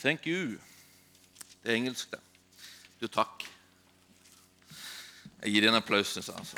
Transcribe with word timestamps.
Thank 0.00 0.26
you. 0.26 0.56
Det 1.62 1.72
er 1.72 1.76
engelsk, 1.76 2.10
det. 2.10 2.20
Du, 3.00 3.06
takk. 3.06 3.44
Jeg 5.42 5.52
gir 5.52 5.60
deg 5.60 5.68
en 5.68 5.76
applaus. 5.76 6.08
syns 6.14 6.28
jeg, 6.28 6.36
Altså. 6.40 6.56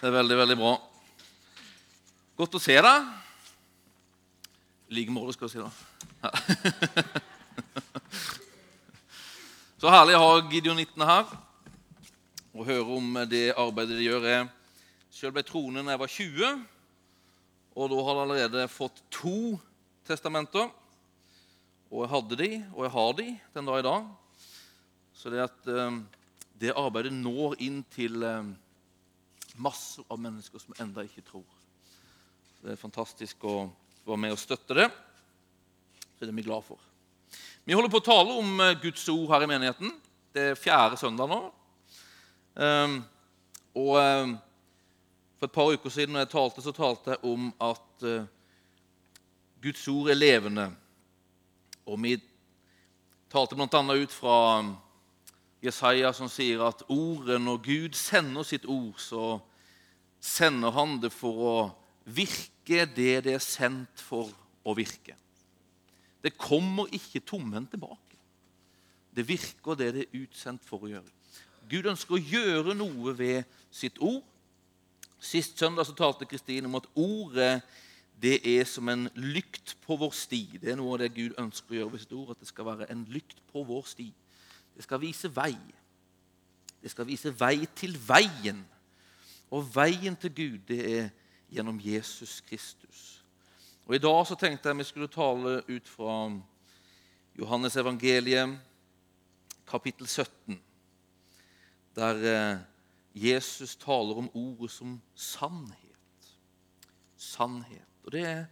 Det 0.00 0.08
er 0.08 0.16
veldig, 0.16 0.36
veldig 0.40 0.56
bra. 0.56 0.72
Godt 2.40 2.56
å 2.56 2.62
se 2.64 2.78
deg. 2.80 3.12
I 4.88 4.96
like 5.02 5.12
måte, 5.12 5.36
skal 5.36 5.52
jeg 5.52 5.60
si. 5.60 5.60
da. 5.60 5.70
Så 9.80 9.92
herlig 9.92 10.16
å 10.16 10.24
ha 10.24 10.40
Gideonittene 10.48 11.04
her 11.04 11.36
og 12.56 12.64
høre 12.64 12.96
om 12.96 13.24
det 13.28 13.52
arbeidet 13.52 14.00
de 14.00 14.08
gjør. 14.08 14.24
Jeg 14.24 14.48
sjøl 15.12 15.36
ble 15.36 15.44
troende 15.44 15.84
da 15.84 15.92
jeg 15.98 16.06
var 16.08 16.16
20, 16.16 16.68
og 17.80 17.88
da 17.88 18.00
har 18.04 18.18
jeg 18.18 18.24
allerede 18.26 18.68
fått 18.68 18.98
to 19.08 19.56
testamenter. 20.04 20.68
Og 21.90 22.04
jeg 22.04 22.10
hadde 22.12 22.36
de, 22.38 22.48
og 22.74 22.84
jeg 22.84 22.92
har 22.94 23.14
de 23.16 23.28
den 23.54 23.70
dag 23.70 23.78
i 23.80 23.86
dag. 23.86 24.10
Så 25.16 25.32
det 25.32 25.40
at 25.46 25.70
eh, 25.72 25.96
det 26.60 26.74
arbeidet 26.76 27.14
når 27.16 27.56
inn 27.64 27.80
til 27.94 28.20
eh, 28.26 28.50
masser 29.56 30.04
av 30.12 30.20
mennesker 30.20 30.60
som 30.60 30.76
enda 30.82 31.06
ikke 31.06 31.24
tror. 31.24 31.46
Så 32.52 32.68
Det 32.68 32.74
er 32.74 32.82
fantastisk 32.82 33.48
å 33.48 33.56
være 34.04 34.20
med 34.26 34.36
og 34.36 34.42
støtte 34.42 34.76
det. 34.76 34.90
Det 36.20 36.28
er 36.28 36.36
vi 36.36 36.44
glad 36.44 36.66
for. 36.68 36.76
Vi 37.64 37.72
holder 37.72 37.92
på 37.92 38.02
å 38.02 38.08
tale 38.10 38.36
om 38.42 38.60
eh, 38.60 38.76
Guds 38.84 39.08
ord 39.08 39.32
her 39.32 39.46
i 39.46 39.50
menigheten. 39.54 39.96
Det 40.36 40.50
er 40.52 40.60
fjerde 40.60 41.00
søndag 41.00 41.32
nå. 41.32 41.40
Um, 42.60 43.00
og 43.78 43.96
um, 43.96 44.32
For 45.40 45.48
et 45.48 45.52
par 45.56 45.70
uker 45.72 45.88
siden 45.88 46.12
når 46.12 46.26
jeg 46.26 46.32
talte, 46.34 46.62
så 46.62 46.72
talte 46.76 47.14
jeg 47.14 47.24
om 47.24 47.46
at 47.64 48.02
uh, 48.04 48.26
Guds 49.64 49.86
ord 49.88 50.10
er 50.12 50.18
levende. 50.18 50.66
Og 51.88 51.96
vi 52.02 52.18
talte 53.32 53.56
bl.a. 53.56 53.80
ut 53.96 54.12
fra 54.12 54.36
um, 54.60 54.74
Jesaja, 55.64 56.12
som 56.12 56.28
sier 56.28 56.60
at 56.66 56.84
ordet, 56.92 57.40
når 57.40 57.62
Gud 57.64 57.96
sender 57.96 58.44
sitt 58.44 58.68
ord, 58.68 59.00
så 59.00 59.38
sender 60.20 60.76
han 60.76 60.98
det 61.00 61.12
for 61.14 61.40
å 61.40 61.56
virke 62.04 62.84
det 62.84 63.22
det 63.24 63.38
er 63.38 63.44
sendt 63.44 64.04
for 64.04 64.28
å 64.68 64.76
virke. 64.76 65.16
Det 66.20 66.36
kommer 66.36 66.92
ikke 66.92 67.24
tomhendt 67.24 67.72
tilbake. 67.72 68.20
Det 69.16 69.24
virker 69.24 69.80
det 69.80 69.94
det 69.96 70.04
er 70.04 70.20
utsendt 70.20 70.68
for 70.68 70.84
å 70.84 70.92
gjøre. 70.92 71.16
Gud 71.70 71.88
ønsker 71.88 72.18
å 72.18 72.24
gjøre 72.36 72.76
noe 72.76 73.16
ved 73.16 73.48
sitt 73.72 73.96
ord. 74.04 74.26
Sist 75.20 75.58
søndag 75.58 75.86
så 75.86 75.94
talte 75.94 76.24
Kristine 76.24 76.66
om 76.66 76.74
at 76.74 76.88
ordet 76.96 77.60
det 78.20 78.40
er 78.44 78.64
som 78.68 78.88
en 78.88 79.08
lykt 79.14 79.76
på 79.84 79.96
vår 79.96 80.12
sti. 80.12 80.58
Det 80.60 80.72
er 80.72 80.76
noe 80.76 80.96
av 80.96 81.02
det 81.02 81.14
Gud 81.16 81.38
ønsker 81.40 81.72
å 81.72 81.78
gjøre 81.78 81.92
ved 81.92 82.02
sitt 82.02 82.12
ord. 82.12 82.32
At 82.34 82.42
det 82.42 82.48
skal 82.50 82.68
være 82.68 82.88
en 82.92 83.06
lykt 83.08 83.40
på 83.52 83.62
vår 83.64 83.86
sti. 83.88 84.08
Det 84.76 84.84
skal 84.84 85.00
vise 85.00 85.30
vei. 85.32 85.54
Det 86.82 86.92
skal 86.92 87.08
vise 87.08 87.32
vei 87.36 87.64
til 87.76 87.96
veien. 88.08 88.60
Og 89.50 89.64
veien 89.74 90.16
til 90.20 90.34
Gud 90.36 90.58
det 90.68 90.80
er 90.88 91.08
gjennom 91.50 91.80
Jesus 91.80 92.40
Kristus. 92.48 93.20
Og 93.88 93.96
I 93.96 94.02
dag 94.02 94.20
så 94.28 94.36
tenkte 94.38 94.68
jeg 94.68 94.78
vi 94.78 94.88
skulle 94.88 95.10
tale 95.10 95.60
ut 95.66 95.88
fra 95.88 96.16
Johannes 97.38 97.76
evangeliet, 97.76 98.52
kapittel 99.66 100.06
17, 100.06 100.60
der 101.96 102.20
eh, 102.26 102.60
Jesus 103.14 103.76
taler 103.76 104.18
om 104.22 104.30
ordet 104.34 104.70
som 104.70 105.00
sannhet. 105.14 106.30
Sannhet. 107.16 107.88
Og 108.04 108.12
det 108.12 108.24
er, 108.26 108.44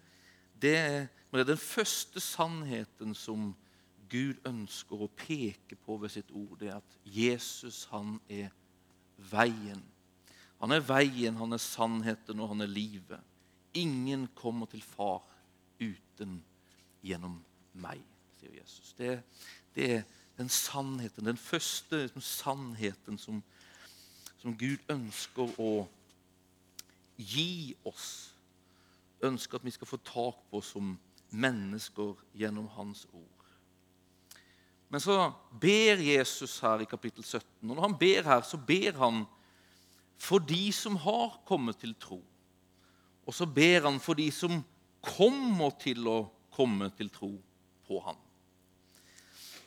det 0.63 0.77
er, 0.77 1.07
det 1.33 1.41
er 1.41 1.53
den 1.53 1.63
første 1.63 2.21
sannheten 2.21 3.15
som 3.15 3.53
Gud 4.09 4.41
ønsker 4.49 5.05
å 5.05 5.11
peke 5.17 5.77
på 5.77 5.99
ved 6.01 6.13
sitt 6.13 6.31
ord. 6.33 6.57
Det 6.61 6.73
er 6.73 6.81
at 6.81 6.99
Jesus, 7.05 7.85
han 7.93 8.17
er 8.29 8.51
veien. 9.31 9.83
Han 10.59 10.75
er 10.75 10.83
veien, 10.83 11.37
han 11.39 11.55
er 11.55 11.63
sannheten, 11.63 12.41
og 12.41 12.55
han 12.55 12.65
er 12.65 12.73
livet. 12.73 13.21
Ingen 13.79 14.27
kommer 14.35 14.67
til 14.67 14.83
Far 14.83 15.23
uten 15.79 16.41
gjennom 17.05 17.39
meg, 17.79 18.01
sier 18.41 18.57
Jesus. 18.57 18.95
Det, 18.99 19.21
det 19.77 19.91
er 19.99 20.07
den 20.39 20.51
sannheten, 20.51 21.29
den 21.29 21.39
første 21.39 22.05
liksom, 22.07 22.25
sannheten 22.25 23.19
som, 23.21 23.43
som 24.39 24.55
Gud 24.59 24.83
ønsker 24.91 25.55
å 25.61 25.73
gi 27.19 27.75
oss. 27.89 28.35
Ønsker 29.25 29.59
at 29.59 29.67
vi 29.67 29.75
skal 29.75 29.91
få 29.91 29.99
tak 30.07 30.39
på 30.51 30.63
som 30.63 30.95
mennesker 31.35 32.15
gjennom 32.39 32.69
Hans 32.77 33.05
ord. 33.13 33.39
Men 34.89 35.03
så 35.05 35.33
ber 35.61 36.01
Jesus 36.01 36.57
her 36.65 36.81
i 36.81 36.89
kapittel 36.89 37.25
17. 37.25 37.43
Og 37.69 37.75
når 37.75 37.83
han 37.85 37.99
ber 38.01 38.23
her, 38.25 38.47
så 38.47 38.57
ber 38.57 38.97
han 38.97 39.27
for 40.19 40.41
de 40.43 40.71
som 40.73 40.97
har 40.97 41.37
kommet 41.47 41.77
til 41.83 41.93
tro. 42.01 42.23
Og 43.29 43.35
så 43.35 43.47
ber 43.47 43.85
han 43.85 44.01
for 44.01 44.17
de 44.17 44.31
som 44.33 44.63
kommer 45.05 45.75
til 45.83 46.09
å 46.09 46.23
komme 46.55 46.89
til 46.97 47.11
tro 47.13 47.35
på 47.87 48.01
ham. 48.07 48.17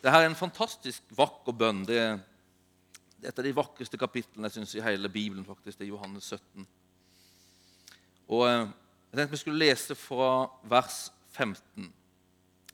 Dette 0.01 0.17
er 0.17 0.25
en 0.25 0.37
fantastisk 0.37 1.13
vakker 1.13 1.53
bønn. 1.53 1.83
Det 1.85 1.99
er 2.01 2.17
et 3.23 3.39
av 3.39 3.45
de 3.45 3.53
vakreste 3.55 3.97
kapitlene 3.99 4.49
jeg 4.49 4.59
synes, 4.59 4.75
i 4.75 4.83
hele 4.85 5.09
Bibelen. 5.09 5.45
faktisk, 5.45 5.77
Det 5.77 5.85
er 5.85 5.93
Johannes 5.93 6.23
17. 6.23 6.67
Og 8.27 8.47
eh, 8.47 8.67
Jeg 9.11 9.17
tenkte 9.17 9.31
vi 9.31 9.37
skulle 9.37 9.65
lese 9.65 9.95
fra 9.95 10.47
vers 10.63 11.11
15. 11.31 11.93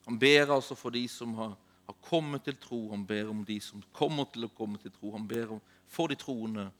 Han 0.06 0.18
ber 0.18 0.54
altså 0.54 0.74
for 0.74 0.90
de 0.90 1.08
som 1.08 1.34
har, 1.34 1.56
har 1.86 1.96
kommet 2.02 2.44
til 2.44 2.56
tro. 2.56 2.90
Han 2.90 3.06
ber 3.06 3.28
om 3.28 3.44
de 3.44 3.60
som 3.60 3.82
kommer 3.92 4.24
til 4.32 4.44
å 4.44 4.54
komme 4.54 4.78
til 4.78 4.92
tro. 4.94 5.10
Han 5.12 5.26
ber 5.28 5.58
for 5.86 6.06
de 6.06 6.14
troende 6.14 6.70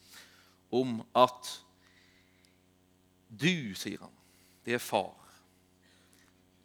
om 0.71 1.01
at 1.17 1.51
du, 3.29 3.75
sier 3.75 3.99
han, 4.01 4.13
det 4.65 4.77
er 4.77 4.83
far, 4.83 5.13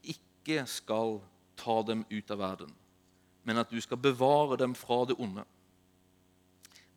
ikke 0.03 0.63
skal 0.67 1.17
ta 1.59 1.81
dem 1.87 2.05
ut 2.09 2.31
av 2.31 2.39
verden, 2.39 2.71
men 3.43 3.59
at 3.59 3.71
du 3.71 3.81
skal 3.81 3.99
bevare 3.99 4.57
dem 4.59 4.75
fra 4.75 5.01
det 5.07 5.17
onde. 5.19 5.43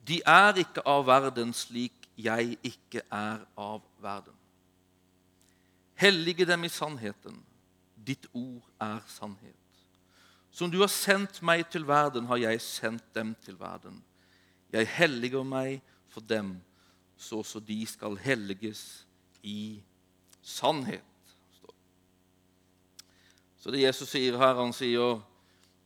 De 0.07 0.21
er 0.25 0.61
ikke 0.63 0.83
av 0.87 1.05
verden 1.07 1.53
slik 1.55 2.07
jeg 2.17 2.57
ikke 2.65 3.03
er 3.13 3.43
av 3.59 3.83
verden. 4.01 4.33
Hellige 5.97 6.45
dem 6.45 6.63
i 6.63 6.71
sannheten. 6.71 7.37
Ditt 8.07 8.27
ord 8.33 8.63
er 8.81 9.01
sannhet. 9.09 9.53
Som 10.51 10.71
du 10.71 10.79
har 10.79 10.89
sendt 10.89 11.41
meg 11.45 11.67
til 11.69 11.85
verden, 11.87 12.25
har 12.29 12.39
jeg 12.41 12.61
sendt 12.61 13.03
dem 13.15 13.35
til 13.43 13.59
verden. 13.59 13.99
Jeg 14.73 14.87
helliger 14.87 15.43
meg 15.43 15.81
for 16.09 16.21
dem 16.21 16.55
så 17.17 17.41
også 17.41 17.59
de 17.59 17.85
skal 17.85 18.17
helliges 18.21 19.05
i 19.43 19.81
sannhet. 20.41 21.03
Så 23.57 23.73
det 23.73 23.81
Jesus 23.81 24.09
sier 24.09 24.37
her, 24.37 24.55
han 24.55 24.73
sier 24.73 25.17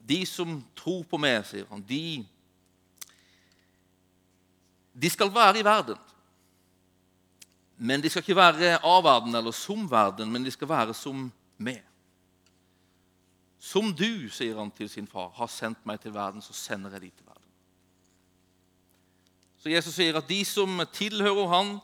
De 0.01 0.25
som 0.25 0.57
tror 0.75 1.03
på 1.05 1.17
meg, 1.21 1.43
sier 1.45 1.67
han, 1.69 1.83
de, 1.85 2.25
de 4.93 5.09
skal 5.09 5.31
være 5.33 5.59
i 5.59 5.65
verden. 5.65 5.97
Men 7.77 8.01
de 8.01 8.09
skal 8.09 8.21
ikke 8.21 8.37
være 8.37 8.75
av 8.85 9.03
verden 9.03 9.35
eller 9.35 9.55
som 9.55 9.87
verden, 9.89 10.31
men 10.31 10.43
de 10.45 10.51
skal 10.53 10.69
være 10.69 10.93
som 10.93 11.31
meg. 11.57 11.81
Som 13.61 13.91
du, 13.93 14.29
sier 14.33 14.57
han 14.57 14.71
til 14.73 14.89
sin 14.89 15.07
far, 15.09 15.31
har 15.37 15.49
sendt 15.49 15.81
meg 15.85 16.01
til 16.01 16.13
verden, 16.13 16.41
så 16.41 16.53
sender 16.53 16.93
jeg 16.97 17.01
de 17.01 17.09
til 17.09 17.25
verden. 17.25 17.47
Så 19.61 19.69
Jesus 19.69 19.93
sier 19.93 20.17
at 20.17 20.29
de 20.29 20.39
som 20.45 20.81
tilhører 20.93 21.49
han, 21.49 21.75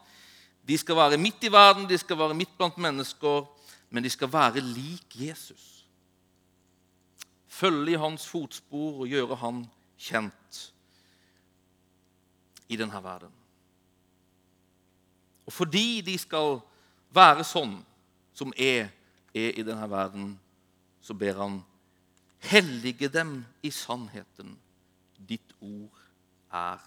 de 0.67 0.77
skal 0.77 0.97
være 0.97 1.19
midt 1.21 1.45
i 1.47 1.51
verden, 1.53 1.85
de 1.89 1.97
skal 1.97 2.17
være 2.17 2.37
midt 2.37 2.53
blant 2.57 2.77
mennesker, 2.77 3.45
men 3.89 4.03
de 4.03 4.09
skal 4.09 4.31
være 4.33 4.61
lik 4.65 5.17
Jesus. 5.17 5.85
Følge 7.47 7.93
i 7.93 8.01
hans 8.01 8.25
fotspor 8.27 9.05
og 9.05 9.13
gjøre 9.13 9.37
han 9.41 9.63
kjent 9.97 10.73
i 12.69 12.77
denne 12.79 13.03
verden. 13.03 13.33
Og 15.47 15.53
fordi 15.53 16.01
de 16.03 16.17
skal 16.19 16.59
være 17.15 17.45
sånn 17.47 17.77
som 18.35 18.51
er, 18.57 18.89
er 19.33 19.55
i 19.55 19.63
denne 19.65 19.87
verden, 19.89 20.33
så 21.01 21.15
ber 21.15 21.39
han 21.39 21.61
hellige 22.49 23.07
dem 23.09 23.39
i 23.63 23.71
sannheten. 23.71 24.57
Ditt 25.17 25.55
ord 25.63 26.03
er 26.53 26.83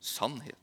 sannhet. 0.00 0.54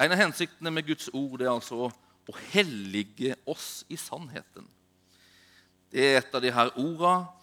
En 0.00 0.14
av 0.14 0.22
hensiktene 0.22 0.72
med 0.72 0.86
Guds 0.88 1.10
ord 1.12 1.42
er 1.42 1.52
altså 1.52 1.90
å 2.30 2.36
hellige 2.54 3.34
oss 3.50 3.82
i 3.92 3.98
sannheten. 4.00 4.64
Det 5.92 6.06
er 6.06 6.20
et 6.20 6.34
av 6.34 6.40
de 6.40 6.52
her 6.54 6.70
ordene 6.78 7.39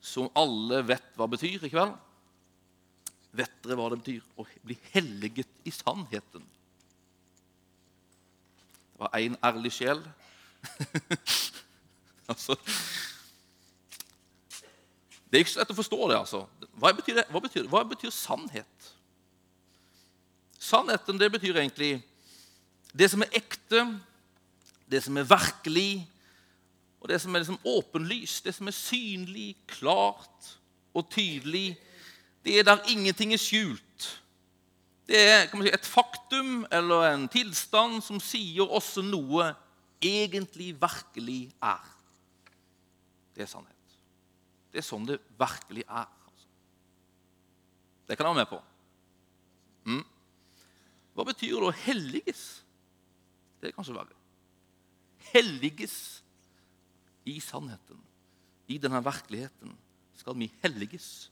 som 0.00 0.30
alle 0.38 0.80
vet 0.88 1.12
hva 1.16 1.28
betyr 1.30 1.66
i 1.66 1.70
kveld. 1.72 1.96
Vet 3.36 3.52
dere 3.62 3.76
hva 3.78 3.90
det 3.92 4.00
betyr 4.00 4.24
å 4.40 4.46
bli 4.66 4.76
helliget 4.94 5.50
i 5.68 5.72
sannheten? 5.74 6.42
Det 8.90 9.04
var 9.04 9.14
én 9.20 9.36
ærlig 9.44 9.72
sjel. 9.76 10.00
altså, 12.30 12.56
det 15.30 15.38
er 15.38 15.44
ikke 15.44 15.52
så 15.52 15.62
lett 15.62 15.72
å 15.72 15.78
forstå 15.78 16.00
det. 16.10 16.18
altså. 16.18 16.42
Hva 16.80 16.90
betyr, 16.96 17.20
det? 17.20 17.26
Hva 17.30 17.42
betyr, 17.44 17.68
Hva 17.70 17.84
betyr 17.86 18.12
sannhet? 18.14 18.88
Sannheten 20.60 21.20
det 21.20 21.30
betyr 21.32 21.56
egentlig 21.56 22.00
det 22.92 23.06
som 23.12 23.22
er 23.22 23.36
ekte, 23.38 23.84
det 24.90 25.04
som 25.04 25.16
er 25.16 25.28
virkelig, 25.30 26.02
og 27.00 27.08
det 27.08 27.20
som 27.20 27.34
er 27.34 27.42
liksom 27.42 27.60
åpenlyst, 27.64 28.44
det 28.44 28.54
som 28.54 28.68
er 28.68 28.76
synlig, 28.76 29.54
klart 29.66 30.50
og 30.94 31.08
tydelig. 31.10 31.78
Det 32.44 32.58
er 32.58 32.66
der 32.68 32.84
ingenting 32.92 33.32
er 33.32 33.40
skjult. 33.40 34.08
Det 35.08 35.18
er 35.18 35.48
si, 35.48 35.72
et 35.72 35.88
faktum 35.88 36.66
eller 36.70 37.08
en 37.08 37.26
tilstand 37.32 38.02
som 38.04 38.20
sier 38.20 38.68
også 38.68 39.02
noe 39.02 39.48
egentlig 40.04 40.74
virkelig 40.80 41.50
er. 41.64 41.88
Det 43.34 43.44
er 43.46 43.50
sannhet. 43.50 43.98
Det 44.70 44.82
er 44.82 44.86
sånn 44.86 45.08
det 45.08 45.18
virkelig 45.40 45.86
er. 45.88 46.06
Altså. 46.28 46.48
Det 48.06 48.16
kan 48.16 48.28
jeg 48.28 48.36
være 48.36 48.44
med 48.44 48.52
på. 48.52 48.60
Mm. 49.88 50.04
Hva 51.16 51.26
betyr 51.32 51.56
det 51.56 51.70
å 51.72 51.78
helliges? 51.86 52.44
Det 53.60 53.70
er 53.70 53.76
kanskje 53.76 53.96
verre. 53.96 54.16
Helliges 55.32 56.19
i 57.28 57.40
sannheten, 57.40 58.00
i 58.68 58.78
denne 58.78 59.02
virkeligheten, 59.04 59.76
skal 60.16 60.38
vi 60.38 60.50
helliges. 60.62 61.30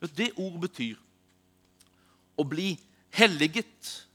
Det 0.00 0.32
ordet 0.36 0.60
betyr 0.60 1.00
å 2.38 2.44
bli 2.48 2.72
helliget. 3.14 4.06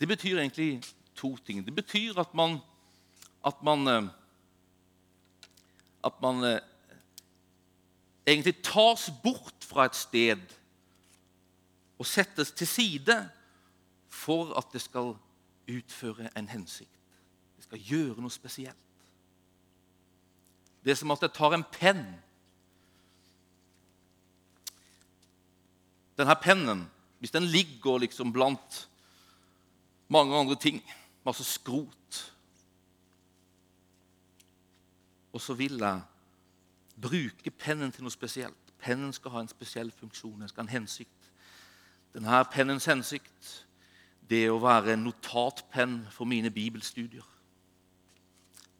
Det 0.00 0.08
betyr 0.08 0.38
egentlig 0.38 0.82
to 1.18 1.34
ting. 1.44 1.64
Det 1.66 1.74
betyr 1.74 2.20
at 2.20 2.34
man 2.34 2.60
at 3.44 3.62
man, 3.62 3.88
eh, 3.88 4.08
at 6.04 6.22
man 6.22 6.44
eh, 6.44 6.60
egentlig 8.26 8.62
tas 8.62 9.10
bort 9.22 9.64
fra 9.64 9.84
et 9.88 9.96
sted 9.96 10.56
og 11.98 12.06
settes 12.06 12.52
til 12.52 12.68
side 12.68 13.16
for 14.08 14.52
at 14.58 14.68
det 14.72 14.82
skal 14.84 15.14
utføre 15.70 16.30
en 16.36 16.48
hensikt. 16.48 16.96
Det 17.56 17.64
skal 17.64 17.84
gjøre 17.84 18.20
noe 18.20 18.32
spesielt. 18.32 18.89
Det 20.84 20.90
er 20.90 20.98
som 20.98 21.12
at 21.12 21.22
jeg 21.22 21.34
tar 21.36 21.54
en 21.54 21.66
penn. 21.72 22.04
Denne 26.18 26.36
pennen, 26.40 26.86
hvis 27.18 27.32
den 27.36 27.48
ligger 27.48 27.98
liksom 28.00 28.32
blant 28.32 28.86
mange 30.08 30.36
andre 30.36 30.56
ting, 30.56 30.82
masse 31.24 31.44
skrot 31.44 32.30
Og 35.32 35.40
så 35.40 35.54
vil 35.54 35.78
jeg 35.78 36.00
bruke 37.02 37.50
pennen 37.50 37.92
til 37.92 38.04
noe 38.04 38.12
spesielt. 38.12 38.74
Pennen 38.80 39.12
skal 39.12 39.34
ha 39.34 39.42
en 39.44 39.50
spesiell 39.50 39.92
funksjon, 39.92 40.40
den 40.40 40.48
skal 40.48 40.64
ha 40.64 40.68
en 40.68 40.80
hensikt. 40.80 41.30
Denne 42.14 42.44
pennens 42.52 42.88
hensikt 42.90 43.50
det 44.30 44.44
er 44.46 44.54
å 44.54 44.62
være 44.62 44.94
en 44.94 45.04
notatpenn 45.06 46.00
for 46.10 46.26
mine 46.26 46.50
bibelstudier. 46.54 47.26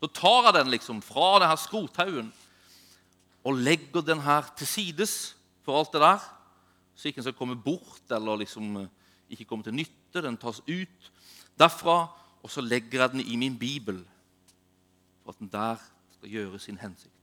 Så 0.01 0.09
tar 0.17 0.49
jeg 0.49 0.57
den 0.57 0.73
liksom 0.73 1.03
fra 1.05 1.35
denne 1.43 1.57
skrothaugen 1.61 2.31
og 3.45 3.59
legger 3.61 4.05
den 4.05 4.23
her 4.25 4.49
til 4.57 4.69
sides 4.69 5.37
for 5.65 5.79
alt 5.79 5.93
det 5.93 6.01
der, 6.01 6.25
så 6.95 7.09
ikke 7.09 7.21
den 7.21 7.29
skal 7.29 7.37
komme 7.37 7.57
bort 7.57 8.13
eller 8.13 8.41
liksom 8.41 8.77
eh, 8.77 8.89
ikke 9.33 9.45
komme 9.49 9.65
til 9.65 9.77
nytte. 9.77 10.23
Den 10.25 10.37
tas 10.41 10.61
ut 10.69 11.13
derfra, 11.61 12.09
og 12.43 12.51
så 12.51 12.61
legger 12.65 13.01
jeg 13.01 13.13
den 13.13 13.21
i 13.21 13.37
min 13.37 13.59
bibel 13.59 14.03
for 15.23 15.33
at 15.33 15.39
den 15.39 15.53
der 15.53 15.81
skal 16.17 16.29
gjøre 16.29 16.59
sin 16.59 16.81
hensikt. 16.81 17.15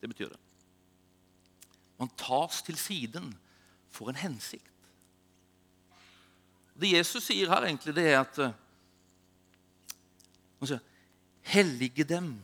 Det 0.00 0.08
betyr 0.10 0.28
det. 0.28 0.38
Man 1.98 2.10
tas 2.18 2.62
til 2.62 2.76
siden 2.76 3.38
for 3.88 4.10
en 4.10 4.18
hensikt. 4.18 4.71
Det 6.82 6.90
Jesus 6.90 7.28
sier 7.28 7.50
her, 7.52 7.68
egentlig, 7.68 7.94
det 7.94 8.08
er 8.10 8.20
at 8.24 8.40
sier, 10.66 10.88
Hellige 11.42 12.04
dem 12.06 12.36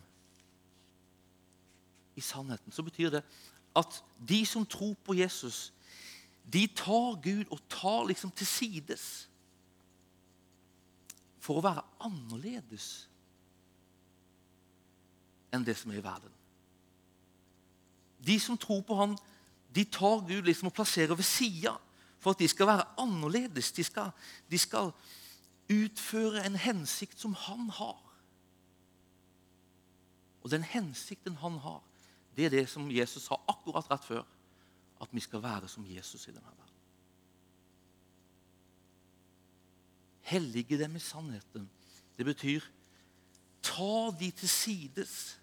i 2.19 2.21
sannheten. 2.21 2.71
Så 2.71 2.83
betyr 2.83 3.09
det 3.13 3.23
at 3.77 3.99
de 4.29 4.45
som 4.45 4.65
tror 4.65 4.95
på 5.05 5.13
Jesus, 5.13 5.73
de 6.53 6.67
tar 6.67 7.19
Gud 7.23 7.45
og 7.51 7.59
tar 7.69 8.07
liksom 8.09 8.31
til 8.31 8.47
sides 8.47 9.03
for 11.39 11.59
å 11.59 11.63
være 11.63 11.85
annerledes 12.03 12.87
enn 15.53 15.63
det 15.65 15.77
som 15.77 15.93
er 15.93 16.01
i 16.01 16.03
verden. 16.05 16.33
De 18.19 18.35
som 18.41 18.57
tror 18.59 18.81
på 18.85 18.97
Han, 18.99 19.15
de 19.73 19.85
tar 19.85 20.25
Gud 20.27 20.43
liksom 20.49 20.67
og 20.69 20.75
plasserer 20.75 21.15
ved 21.15 21.25
sida 21.25 21.77
for 22.19 22.31
at 22.31 22.39
de 22.39 22.47
skal 22.47 22.67
være 22.67 22.85
annerledes. 22.97 23.71
De 23.71 23.83
skal, 23.83 24.11
de 24.51 24.57
skal 24.57 24.91
utføre 25.69 26.45
en 26.45 26.55
hensikt 26.55 27.19
som 27.19 27.33
han 27.33 27.69
har. 27.69 27.99
Og 30.43 30.51
den 30.51 30.63
hensikten 30.63 31.35
han 31.35 31.57
har, 31.63 31.83
det 32.35 32.45
er 32.45 32.49
det 32.49 32.69
som 32.69 32.91
Jesus 32.91 33.23
sa 33.27 33.35
akkurat 33.47 33.89
rett 33.91 34.05
før. 34.05 34.23
At 35.01 35.11
vi 35.15 35.19
skal 35.23 35.43
være 35.43 35.67
som 35.67 35.85
Jesus 35.87 36.27
i 36.27 36.31
denne 36.31 36.43
verden. 36.45 36.75
Hellige 40.21 40.77
dem 40.77 40.95
i 40.95 40.99
sannheten. 40.99 41.69
Det 42.17 42.25
betyr 42.25 42.65
ta 43.63 44.11
de 44.19 44.31
til 44.31 44.49
sides. 44.49 45.39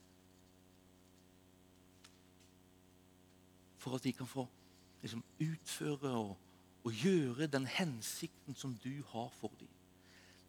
For 3.78 3.94
at 3.94 4.04
de 4.04 4.12
kan 4.12 4.26
få 4.26 4.48
liksom, 5.02 5.24
utføre 5.40 6.10
og 6.10 6.36
og 6.86 6.94
gjøre 6.94 7.48
den 7.50 7.66
hensikten 7.66 8.54
som 8.54 8.76
du 8.84 9.02
har 9.10 9.30
for 9.40 9.50
dem. 9.58 9.70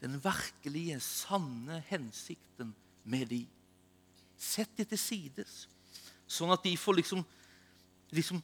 Den 0.01 0.20
virkelige, 0.22 1.00
sanne 1.01 1.79
hensikten 1.89 2.75
med 3.03 3.32
dem. 3.32 3.48
Sett 4.38 4.70
dem 4.77 4.86
til 4.86 5.01
sides, 5.01 5.63
sånn 6.29 6.53
at 6.53 6.62
de 6.62 6.75
får 6.77 7.00
liksom, 7.00 7.25
liksom 8.13 8.44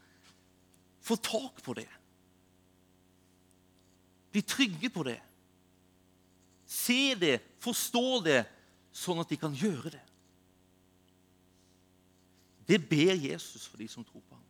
Få 1.04 1.18
tak 1.20 1.58
på 1.60 1.74
det. 1.76 1.90
Bli 4.32 4.42
trygge 4.48 4.88
på 4.90 5.04
det. 5.04 5.18
Se 6.64 7.12
det, 7.20 7.42
forstå 7.60 8.22
det, 8.24 8.38
sånn 8.96 9.20
at 9.20 9.28
de 9.28 9.38
kan 9.42 9.52
gjøre 9.52 9.92
det. 9.98 10.04
Det 12.72 12.80
ber 12.88 13.20
Jesus 13.20 13.68
for 13.68 13.84
de 13.84 13.90
som 13.92 14.06
tror 14.08 14.24
på 14.24 14.38
ham. 14.38 14.48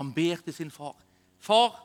Han 0.00 0.14
ber 0.16 0.40
til 0.46 0.56
sin 0.56 0.72
far. 0.72 0.96
Far, 1.40 1.76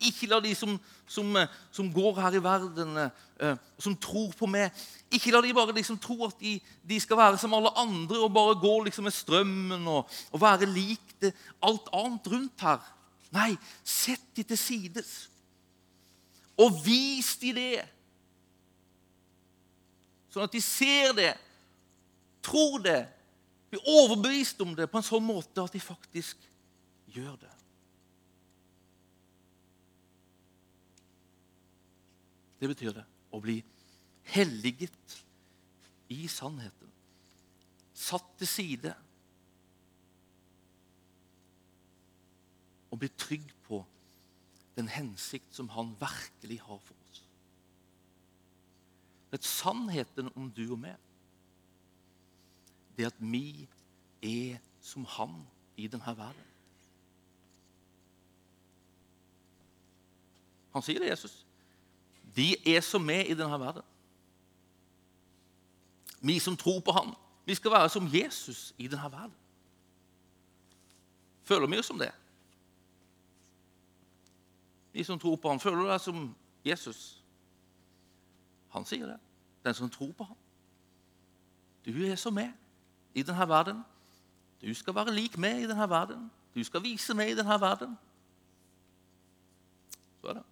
ikke 0.00 0.28
la 0.28 0.40
de 0.44 0.52
som, 0.54 0.74
som, 1.08 1.36
eh, 1.36 1.48
som 1.72 1.88
går 1.92 2.20
her 2.20 2.36
i 2.36 2.42
verden, 2.42 2.98
eh, 3.40 3.56
som 3.78 3.96
tror 3.96 4.32
på 4.36 4.48
meg 4.48 4.72
Ikke 5.12 5.30
la 5.32 5.40
de 5.40 5.54
bare 5.54 5.74
liksom 5.76 5.98
tro 6.02 6.26
at 6.26 6.34
de, 6.40 6.56
de, 6.82 6.98
skal 7.00 7.16
være 7.16 7.38
som 7.38 7.54
alle 7.54 7.70
andre 7.78 8.18
og 8.18 8.32
bare 8.34 8.58
gå 8.60 8.72
liksom 8.84 9.06
med 9.06 9.14
strømmen 9.14 9.86
og, 9.86 10.10
og 10.32 10.40
være 10.40 10.66
lik 10.66 11.14
det, 11.22 11.30
alt 11.62 11.88
annet 11.94 12.26
rundt 12.26 12.60
her. 12.66 12.82
Nei, 13.32 13.52
sett 13.84 14.24
de 14.36 14.42
til 14.42 14.58
sides. 14.58 15.12
Og 16.58 16.74
vis 16.84 17.36
de 17.38 17.52
det. 17.54 17.84
Sånn 20.32 20.44
at 20.44 20.52
de 20.52 20.60
ser 20.60 21.14
det, 21.16 21.32
tror 22.44 22.82
det, 22.82 23.02
blir 23.70 23.86
overbevist 23.88 24.60
om 24.62 24.74
det 24.76 24.90
på 24.90 25.00
en 25.00 25.06
sånn 25.06 25.24
måte 25.24 25.62
at 25.62 25.74
de 25.74 25.82
faktisk 25.82 26.42
gjør 27.14 27.38
det. 27.40 27.55
Det 32.60 32.68
betyr 32.70 32.94
det 32.96 33.04
å 33.34 33.40
bli 33.42 33.58
helliget 34.32 35.16
i 36.12 36.26
sannheten. 36.30 36.92
Satt 37.96 38.28
til 38.38 38.48
side. 38.48 38.92
Og 42.90 43.00
bli 43.02 43.10
trygg 43.18 43.48
på 43.66 43.82
den 44.76 44.88
hensikt 44.92 45.54
som 45.56 45.68
han 45.72 45.94
virkelig 46.00 46.60
har 46.64 46.80
for 46.84 46.94
oss. 47.10 47.22
Det 49.30 49.40
er 49.40 49.48
sannheten 49.48 50.30
om 50.36 50.50
du 50.52 50.64
og 50.70 50.78
meg. 50.80 50.96
Det 52.96 53.08
at 53.08 53.18
vi 53.20 53.66
er 54.24 54.60
som 54.80 55.04
han 55.16 55.42
i 55.76 55.88
denne 55.92 56.16
verden. 56.16 56.52
Han 60.76 60.84
sier 60.84 61.00
det, 61.00 61.08
Jesus. 61.08 61.45
De 62.36 62.76
er 62.76 62.80
som 62.80 63.02
med 63.02 63.26
i 63.26 63.34
denne 63.34 63.60
verden. 63.60 63.82
Vi 66.20 66.38
som 66.38 66.56
tror 66.56 66.80
på 66.80 66.92
ham, 66.92 67.14
vi 67.44 67.54
skal 67.54 67.70
være 67.70 67.88
som 67.88 68.08
Jesus 68.14 68.74
i 68.78 68.88
denne 68.88 69.12
verden. 69.12 69.34
Føler 71.42 71.66
vi 71.66 71.78
oss 71.78 71.86
som 71.86 71.98
det? 71.98 72.10
Vi 74.92 75.04
som 75.04 75.18
tror 75.18 75.36
på 75.36 75.48
ham. 75.48 75.60
Føler 75.60 75.76
du 75.76 75.88
deg 75.88 76.00
som 76.00 76.34
Jesus? 76.64 77.22
Han 78.74 78.84
sier 78.84 79.06
det. 79.06 79.18
Den 79.64 79.74
som 79.74 79.90
tror 79.90 80.12
på 80.12 80.24
ham. 80.24 80.36
Du 81.86 81.92
er 82.04 82.16
som 82.16 82.34
meg 82.34 82.50
i 83.14 83.22
denne 83.22 83.48
verden. 83.48 83.84
Du 84.60 84.74
skal 84.74 84.94
være 84.94 85.14
lik 85.14 85.38
meg 85.38 85.62
i 85.62 85.68
denne 85.70 85.88
verden. 85.90 86.30
Du 86.54 86.64
skal 86.64 86.82
vise 86.82 87.14
meg 87.14 87.30
i 87.30 87.36
denne 87.38 87.60
verden. 87.60 87.94
Så 90.20 90.32
er 90.32 90.40
det. 90.40 90.46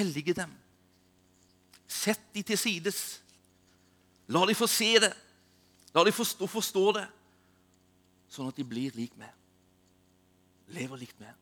Hellige 0.00 0.34
dem. 0.34 0.56
Sett 1.88 2.22
de 2.34 2.42
til 2.42 2.58
sides. 2.58 3.00
La 4.28 4.42
de 4.46 4.54
få 4.58 4.68
se 4.70 4.96
det. 5.02 5.12
La 5.94 6.04
de 6.04 6.12
forstå, 6.12 6.46
forstå 6.50 6.84
det, 6.98 7.06
sånn 8.28 8.50
at 8.50 8.58
de 8.58 8.64
blir 8.68 8.92
lik 8.98 9.14
meg. 9.16 9.30
Lever 10.76 11.00
likt 11.00 11.20
meg. 11.22 11.32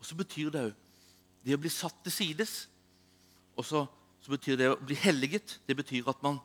Og 0.00 0.08
så 0.08 0.16
betyr 0.18 0.48
det 0.50 0.64
òg 0.70 0.78
det 1.44 1.56
å 1.56 1.60
bli 1.60 1.70
satt 1.72 1.96
til 2.04 2.12
sides. 2.12 2.54
Og 3.56 3.64
så, 3.64 3.84
så, 4.20 4.32
betyr 4.32 4.58
det 4.60 4.70
å 4.72 4.78
bli 4.80 4.96
helliget 5.00 5.58
det 5.68 5.76
betyr 5.78 6.08
at, 6.10 6.20
man, 6.24 6.40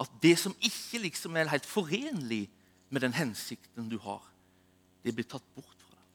at 0.00 0.10
det 0.22 0.34
som 0.40 0.54
ikke 0.62 1.02
liksom 1.04 1.36
er 1.38 1.50
helt 1.52 1.68
forenlig 1.68 2.46
med 2.92 3.04
den 3.04 3.14
hensikten 3.16 3.90
du 3.90 3.98
har, 4.02 4.24
det 5.02 5.14
blir 5.14 5.26
tatt 5.26 5.44
bort 5.56 5.78
fra 5.84 5.96
deg. 5.96 6.08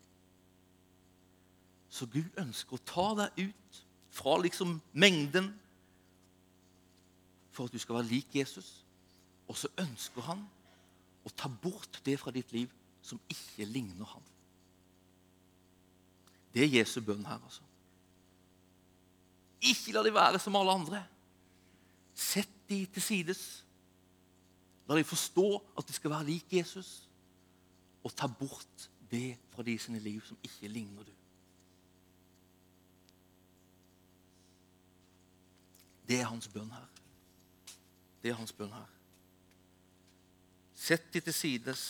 Så 1.92 2.10
Gud 2.12 2.42
ønsker 2.42 2.78
å 2.78 2.86
ta 2.88 3.08
deg 3.24 3.48
ut 3.48 3.82
fra 4.18 4.38
liksom 4.42 4.78
mengden 4.98 5.54
for 7.58 7.66
at 7.66 7.74
du 7.74 7.82
skal 7.82 7.98
være 7.98 8.12
lik 8.12 8.36
Jesus. 8.38 8.86
Og 9.50 9.58
så 9.58 9.72
ønsker 9.82 10.22
han 10.30 10.44
å 11.26 11.34
ta 11.34 11.50
bort 11.50 12.02
det 12.06 12.20
fra 12.22 12.34
ditt 12.36 12.52
liv 12.54 12.72
som 13.02 13.20
ikke 13.32 13.66
ligner 13.66 14.06
han. 14.12 14.26
Det 16.54 16.64
er 16.64 16.76
Jesu 16.80 17.00
bønn 17.02 17.26
her, 17.26 17.42
altså. 17.42 17.66
Ikke 19.68 19.96
la 19.96 20.04
de 20.06 20.14
være 20.14 20.40
som 20.42 20.56
alle 20.60 20.76
andre. 20.78 21.02
Sett 22.14 22.54
de 22.70 22.84
til 22.94 23.04
sides. 23.04 23.42
La 24.88 24.98
de 24.98 25.06
forstå 25.08 25.48
at 25.78 25.88
de 25.88 25.96
skal 25.98 26.14
være 26.14 26.30
lik 26.30 26.54
Jesus. 26.60 27.08
Og 28.06 28.14
ta 28.16 28.30
bort 28.30 28.90
det 29.12 29.38
fra 29.54 29.66
de 29.66 29.78
sine 29.82 30.00
liv 30.04 30.22
som 30.26 30.38
ikke 30.44 30.70
ligner 30.72 31.08
du. 31.08 31.16
Det 36.08 36.22
er 36.22 36.30
hans 36.30 36.48
bønn 36.48 36.72
her. 36.72 36.97
Det 38.28 38.34
er 38.34 38.42
hans 38.42 38.52
bønn 38.52 38.74
her. 38.76 38.88
Sett 40.76 41.06
de 41.14 41.22
til 41.24 41.34
sides. 41.34 41.84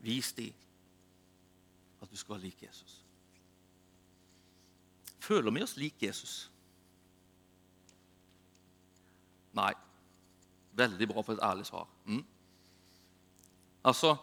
Vis 0.00 0.30
de 0.38 0.46
at 2.00 2.08
du 2.08 2.16
skal 2.16 2.38
være 2.38 2.46
lik 2.46 2.62
Jesus. 2.64 2.96
Føler 5.28 5.52
vi 5.52 5.66
oss 5.68 5.76
lik 5.76 6.00
Jesus? 6.08 6.38
Nei. 9.60 9.74
Veldig 10.80 11.12
bra 11.12 11.20
for 11.20 11.36
et 11.36 11.44
ærlig 11.44 11.68
svar. 11.68 11.84
Mm. 12.06 12.24
Altså, 13.84 14.16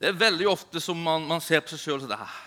Det 0.00 0.08
er 0.08 0.18
veldig 0.26 0.48
ofte 0.48 0.80
som 0.80 0.98
man, 0.98 1.22
man 1.30 1.40
ser 1.40 1.62
på 1.62 1.70
seg 1.70 1.86
sjøl 1.86 2.00
og 2.00 2.08
sier 2.08 2.18
ah, 2.18 2.38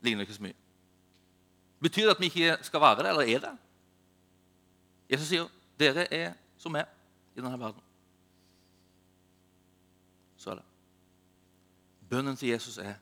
Ligner 0.00 0.24
ikke 0.24 0.40
så 0.40 0.48
mye. 0.48 0.63
Betyr 1.84 2.08
det 2.08 2.14
at 2.14 2.20
vi 2.20 2.30
ikke 2.32 2.56
skal 2.64 2.80
være 2.80 3.02
det, 3.02 3.08
eller 3.08 3.34
er 3.34 3.40
det? 3.44 3.52
Jesus 5.12 5.28
sier 5.28 5.48
dere 5.78 6.06
er 6.08 6.30
som 6.56 6.72
meg 6.72 6.88
i 7.36 7.42
denne 7.42 7.58
verden. 7.60 7.82
Så 10.40 10.54
er 10.54 10.62
det. 10.62 10.64
Bønnen 12.08 12.38
til 12.40 12.54
Jesus 12.54 12.78
er 12.80 12.96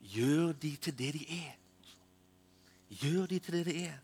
gjør 0.00 0.52
de 0.52 0.74
til 0.76 0.98
det 0.98 1.14
de 1.16 1.24
er. 1.38 1.56
Gjør 3.00 3.26
de 3.30 3.38
til 3.38 3.56
det 3.56 3.64
de 3.66 3.76
er. 3.86 3.98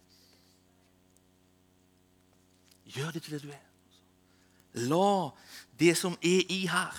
Gjør 2.96 3.10
de 3.10 3.20
til 3.20 3.36
det 3.36 3.42
du 3.42 3.52
er. 3.52 3.62
La 4.86 5.30
det 5.80 5.96
som 5.96 6.16
er 6.22 6.52
i 6.52 6.62
her, 6.68 6.96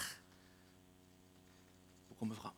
komme 2.20 2.36
fram. 2.36 2.57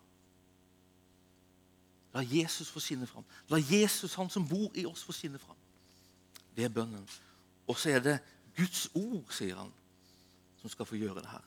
La 2.13 2.23
Jesus 2.25 2.69
få 2.69 2.79
skinne 2.79 3.07
fram. 3.07 3.25
La 3.49 3.59
Jesus, 3.71 4.15
han 4.15 4.29
som 4.29 4.47
bor 4.47 4.71
i 4.75 4.85
oss, 4.85 5.03
få 5.03 5.13
skinne 5.13 5.39
fram. 5.39 5.57
Det 6.55 6.65
er 6.65 6.73
bønnen. 6.73 7.05
Og 7.67 7.77
så 7.77 7.89
er 7.89 7.99
det 7.99 8.17
Guds 8.57 8.89
ord, 8.93 9.23
sier 9.31 9.55
han, 9.55 9.69
som 10.61 10.69
skal 10.69 10.85
få 10.89 10.97
gjøre 10.99 11.21
det 11.21 11.29
her. 11.29 11.45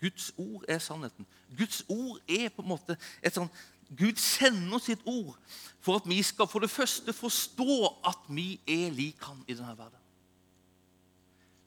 Guds 0.00 0.32
ord 0.36 0.64
er 0.68 0.78
sannheten. 0.78 1.26
Guds 1.58 1.84
ord 1.88 2.18
er 2.28 2.48
på 2.48 2.62
en 2.62 2.68
måte 2.68 2.96
et 3.22 3.36
sånn 3.36 3.52
Gud 3.94 4.16
sender 4.18 4.80
sitt 4.80 5.02
ord 5.04 5.36
for 5.84 6.00
at 6.00 6.06
vi 6.08 6.22
skal 6.24 6.48
for 6.48 6.64
det 6.64 6.72
første 6.72 7.12
forstå 7.12 7.76
at 8.08 8.24
vi 8.32 8.56
er 8.66 8.90
lik 8.96 9.20
han 9.22 9.42
i 9.46 9.54
denne 9.54 9.76
verden. 9.78 10.00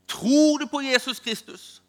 Tror 0.08 0.58
du 0.58 0.66
på 0.66 0.82
Jesus 0.82 1.20
Kristus? 1.20 1.82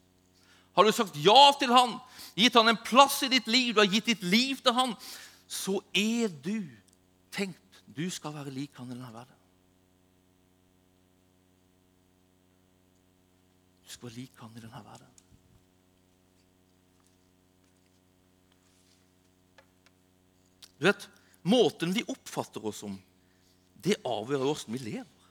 Har 0.79 0.87
du 0.87 0.95
sagt 0.95 1.17
ja 1.19 1.41
til 1.59 1.73
han, 1.75 1.97
gitt 2.39 2.55
han 2.55 2.71
en 2.71 2.79
plass 2.87 3.17
i 3.27 3.33
ditt 3.33 3.49
liv, 3.51 3.73
du 3.75 3.81
har 3.83 3.91
gitt 3.91 4.13
ditt 4.13 4.23
liv 4.23 4.61
til 4.63 4.77
han, 4.77 4.93
så 5.51 5.81
er 5.91 6.31
du 6.31 6.63
tenkt 7.35 7.81
du 7.99 8.05
skal 8.15 8.37
være 8.37 8.53
lik 8.55 8.77
han 8.79 8.87
i 8.87 8.95
denne 8.95 9.11
verden. 9.11 9.35
Du 13.83 13.91
skal 13.91 14.07
være 14.07 14.21
lik 14.21 14.39
han 14.45 14.55
i 14.55 14.63
denne 14.63 14.83
verden. 14.87 15.15
Du 20.79 20.87
vet, 20.87 21.09
Måten 21.49 21.95
vi 21.95 22.03
oppfatter 22.11 22.65
oss 22.67 22.83
som, 22.83 22.95
det 23.83 23.97
avgjør 24.07 24.43
hvordan 24.45 24.75
vi 24.75 24.81
lever. 24.83 25.27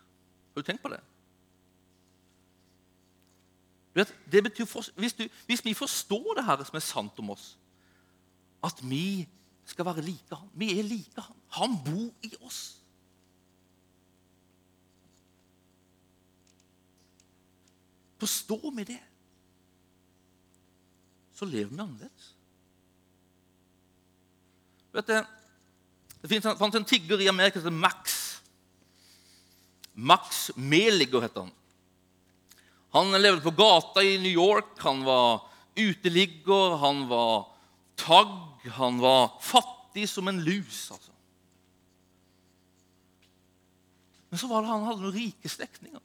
Har 0.55 0.63
du 0.63 0.67
tenkt 0.67 0.83
på 0.83 0.91
det? 0.91 1.01
For, 4.05 4.99
hvis, 4.99 5.13
du, 5.13 5.27
hvis, 5.45 5.65
vi 5.65 5.73
forstår 5.73 6.33
det 6.37 6.45
her 6.45 6.63
som 6.63 6.75
er 6.75 6.85
sant 6.85 7.19
om 7.19 7.29
oss, 7.29 7.57
at 8.63 8.81
vi 8.83 9.27
skal 9.65 9.85
være 9.85 10.01
like 10.01 10.35
han 10.35 10.49
Vi 10.53 10.79
er 10.79 10.83
like 10.83 11.21
han. 11.21 11.35
Han 11.49 11.77
bor 11.85 12.13
i 12.23 12.33
oss. 12.41 12.81
Forstår 18.17 18.71
vi 18.75 18.83
det, 18.83 19.01
så 21.33 21.45
lever 21.45 21.69
vi 21.69 21.81
annerledes. 21.81 22.35
Vet 24.93 25.07
du, 25.07 25.25
Det 26.21 26.43
fantes 26.43 26.75
en 26.75 26.85
tigger 26.85 27.21
i 27.21 27.27
Amerika 27.29 27.61
som 27.61 27.73
het 27.73 27.81
Max. 27.81 28.15
Max 29.93 30.49
Meliger 30.55 31.21
heter 31.21 31.41
han. 31.41 31.53
Han 32.95 33.11
levde 33.21 33.43
på 33.43 33.55
gata 33.57 34.03
i 34.03 34.17
New 34.17 34.31
York. 34.31 34.77
Han 34.85 35.03
var 35.05 35.41
uteligger, 35.77 36.77
han 36.81 37.07
var 37.07 37.47
tagg, 37.95 38.69
han 38.77 38.99
var 38.99 39.37
fattig 39.41 40.07
som 40.09 40.27
en 40.27 40.41
lus. 40.43 40.91
altså. 40.91 41.11
Men 44.29 44.39
så 44.39 44.47
var 44.47 44.61
det 44.61 44.71
han 44.71 44.85
hadde 44.87 45.03
noen 45.03 45.15
rike 45.15 45.49
slektninger. 45.49 46.01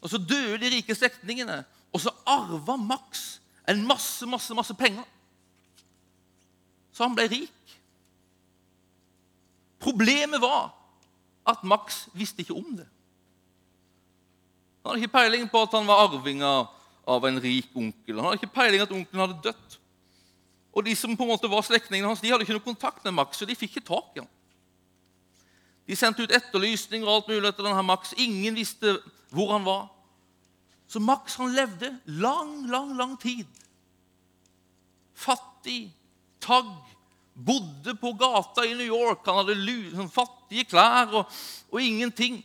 Og 0.00 0.12
så 0.12 0.20
døde 0.20 0.60
de 0.62 0.70
rike 0.76 0.94
slektningene, 0.94 1.62
og 1.92 2.02
så 2.02 2.12
arva 2.28 2.76
Max 2.76 3.40
en 3.66 3.82
masse, 3.86 4.26
masse, 4.26 4.54
masse 4.54 4.74
penger. 4.78 5.04
Så 6.94 7.04
han 7.04 7.16
ble 7.16 7.26
rik. 7.28 7.76
Problemet 9.82 10.40
var 10.40 10.70
at 11.46 11.64
Max 11.66 12.06
visste 12.16 12.44
ikke 12.44 12.56
om 12.56 12.76
det. 12.78 12.86
Han 14.86 14.94
hadde 14.94 15.02
ikke 15.02 15.18
peiling 15.18 15.48
på 15.50 15.60
at 15.66 15.72
han 15.74 15.86
var 15.88 16.04
arving 16.04 16.44
av 16.46 17.24
en 17.26 17.40
rik 17.42 17.72
onkel. 17.74 18.20
Han 18.20 18.28
hadde 18.28 18.38
ikke 18.38 18.54
peiling 18.54 18.84
at 18.84 18.92
onkelen 18.94 19.22
hadde 19.24 19.42
dødd. 19.42 19.74
Og 20.78 20.86
de 20.86 20.94
som 20.94 21.16
på 21.18 21.26
en 21.26 21.32
måte 21.32 21.50
var 21.50 21.64
slektningene 21.66 22.06
hans, 22.06 22.22
de 22.22 22.30
hadde 22.30 22.46
ikke 22.46 22.54
noe 22.54 22.68
kontakt 22.68 23.02
med 23.02 23.16
Max, 23.16 23.40
så 23.40 23.48
de 23.48 23.56
fikk 23.58 23.80
ikke 23.80 23.88
tak 23.88 24.14
i 24.14 24.22
ham. 24.22 24.30
De 25.90 25.98
sendte 25.98 26.22
ut 26.22 26.36
etterlysninger 26.38 27.02
og 27.02 27.16
alt 27.16 27.32
mulig 27.32 27.50
etter 27.50 27.66
denne 27.66 27.82
Max. 27.82 28.14
Ingen 28.14 28.54
visste 28.54 28.94
hvor 29.34 29.56
han 29.56 29.66
var. 29.66 29.88
Så 30.86 31.02
Max 31.02 31.34
han 31.42 31.54
levde 31.56 31.90
lang, 32.06 32.68
lang, 32.70 32.94
lang 32.94 33.18
tid. 33.18 33.46
Fattig, 35.18 35.88
tagg, 36.38 36.74
bodde 37.34 37.98
på 37.98 38.14
gata 38.22 38.62
i 38.62 38.76
New 38.78 38.86
York. 38.86 39.26
Han 39.26 39.42
hadde 39.42 39.78
sånn 39.98 40.14
fattige 40.14 40.70
klær 40.70 41.10
og, 41.24 41.38
og 41.74 41.82
ingenting. 41.82 42.44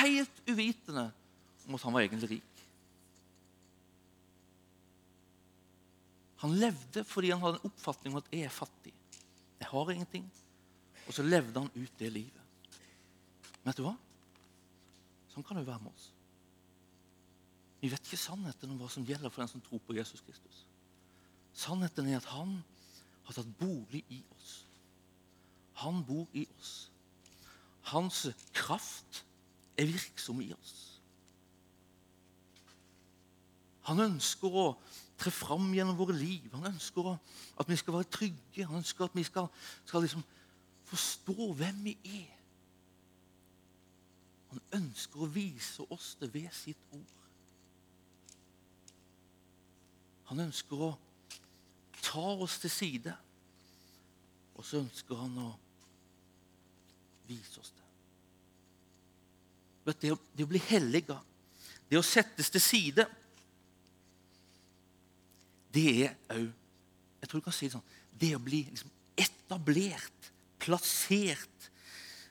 Helt 0.00 0.48
uvitende 0.48 1.10
om 1.66 1.76
at 1.76 1.84
han 1.86 1.94
var 1.94 2.04
egentlig 2.04 2.30
rik. 2.36 2.62
Han 6.42 6.56
levde 6.58 7.04
fordi 7.06 7.30
han 7.30 7.42
hadde 7.42 7.60
en 7.60 7.70
oppfatning 7.70 8.14
om 8.14 8.18
at 8.18 8.32
'jeg 8.32 8.42
er 8.42 8.48
fattig'. 8.48 8.94
Jeg 9.60 9.68
har 9.68 9.90
ingenting. 9.90 10.32
Og 11.06 11.14
så 11.14 11.22
levde 11.22 11.60
han 11.60 11.70
ut 11.74 11.98
det 11.98 12.12
livet. 12.12 12.42
Men 13.62 13.70
vet 13.70 13.76
du 13.76 13.82
hva? 13.82 13.96
Sånn 15.32 15.44
kan 15.44 15.56
det 15.56 15.64
jo 15.64 15.70
være 15.70 15.82
med 15.82 15.92
oss. 15.92 16.10
Vi 17.80 17.88
vet 17.88 18.04
ikke 18.06 18.16
sannheten 18.16 18.70
om 18.70 18.78
hva 18.78 18.88
som 18.90 19.04
gjelder 19.04 19.30
for 19.30 19.42
den 19.42 19.48
som 19.48 19.60
tror 19.60 19.78
på 19.78 19.94
Jesus 19.94 20.20
Kristus. 20.20 20.66
Sannheten 21.52 22.08
er 22.08 22.16
at 22.16 22.24
han 22.24 22.64
har 23.24 23.34
tatt 23.34 23.58
bolig 23.58 24.04
i 24.08 24.22
oss. 24.36 24.66
Han 25.74 26.04
bor 26.04 26.26
i 26.32 26.46
oss. 26.58 26.90
Hans 27.82 28.28
kraft 28.52 29.24
er 29.76 29.86
virksom 29.86 30.40
i 30.40 30.52
oss. 30.52 30.91
Han 33.88 34.00
ønsker 34.04 34.54
å 34.54 34.66
tre 35.18 35.30
fram 35.34 35.72
gjennom 35.74 35.98
våre 35.98 36.14
liv. 36.16 36.50
Han 36.54 36.70
ønsker 36.72 37.08
at 37.12 37.68
vi 37.68 37.78
skal 37.78 37.96
være 37.96 38.10
trygge. 38.10 38.66
Han 38.66 38.80
ønsker 38.82 39.06
at 39.06 39.16
vi 39.16 39.24
skal, 39.26 39.48
skal 39.86 40.04
liksom 40.04 40.24
forstå 40.90 41.52
hvem 41.58 41.82
vi 41.86 41.96
er. 42.04 42.38
Han 44.52 44.62
ønsker 44.82 45.22
å 45.24 45.30
vise 45.32 45.86
oss 45.94 46.12
det 46.20 46.28
ved 46.34 46.50
sitt 46.52 46.80
ord. 46.92 47.18
Han 50.28 50.42
ønsker 50.46 50.82
å 50.88 50.90
ta 52.02 52.26
oss 52.44 52.58
til 52.60 52.72
side, 52.72 53.14
og 54.56 54.64
så 54.64 54.82
ønsker 54.82 55.18
han 55.20 55.38
å 55.40 55.50
vise 57.28 57.60
oss 57.60 57.72
det. 57.76 57.88
Det 60.00 60.12
å, 60.14 60.18
det 60.36 60.44
å 60.44 60.50
bli 60.50 60.60
helliga, 60.68 61.18
det 61.90 61.98
å 61.98 62.06
settes 62.06 62.52
til 62.52 62.62
side 62.62 63.08
det 65.74 65.88
er 66.06 66.16
òg 66.36 66.50
Jeg 67.22 67.28
tror 67.28 67.40
du 67.40 67.44
kan 67.44 67.54
si 67.54 67.68
det 67.68 67.76
sånn 67.76 67.92
Det 68.18 68.32
å 68.36 68.42
bli 68.42 68.64
liksom 68.68 68.90
etablert, 69.22 70.32
plassert, 70.62 71.68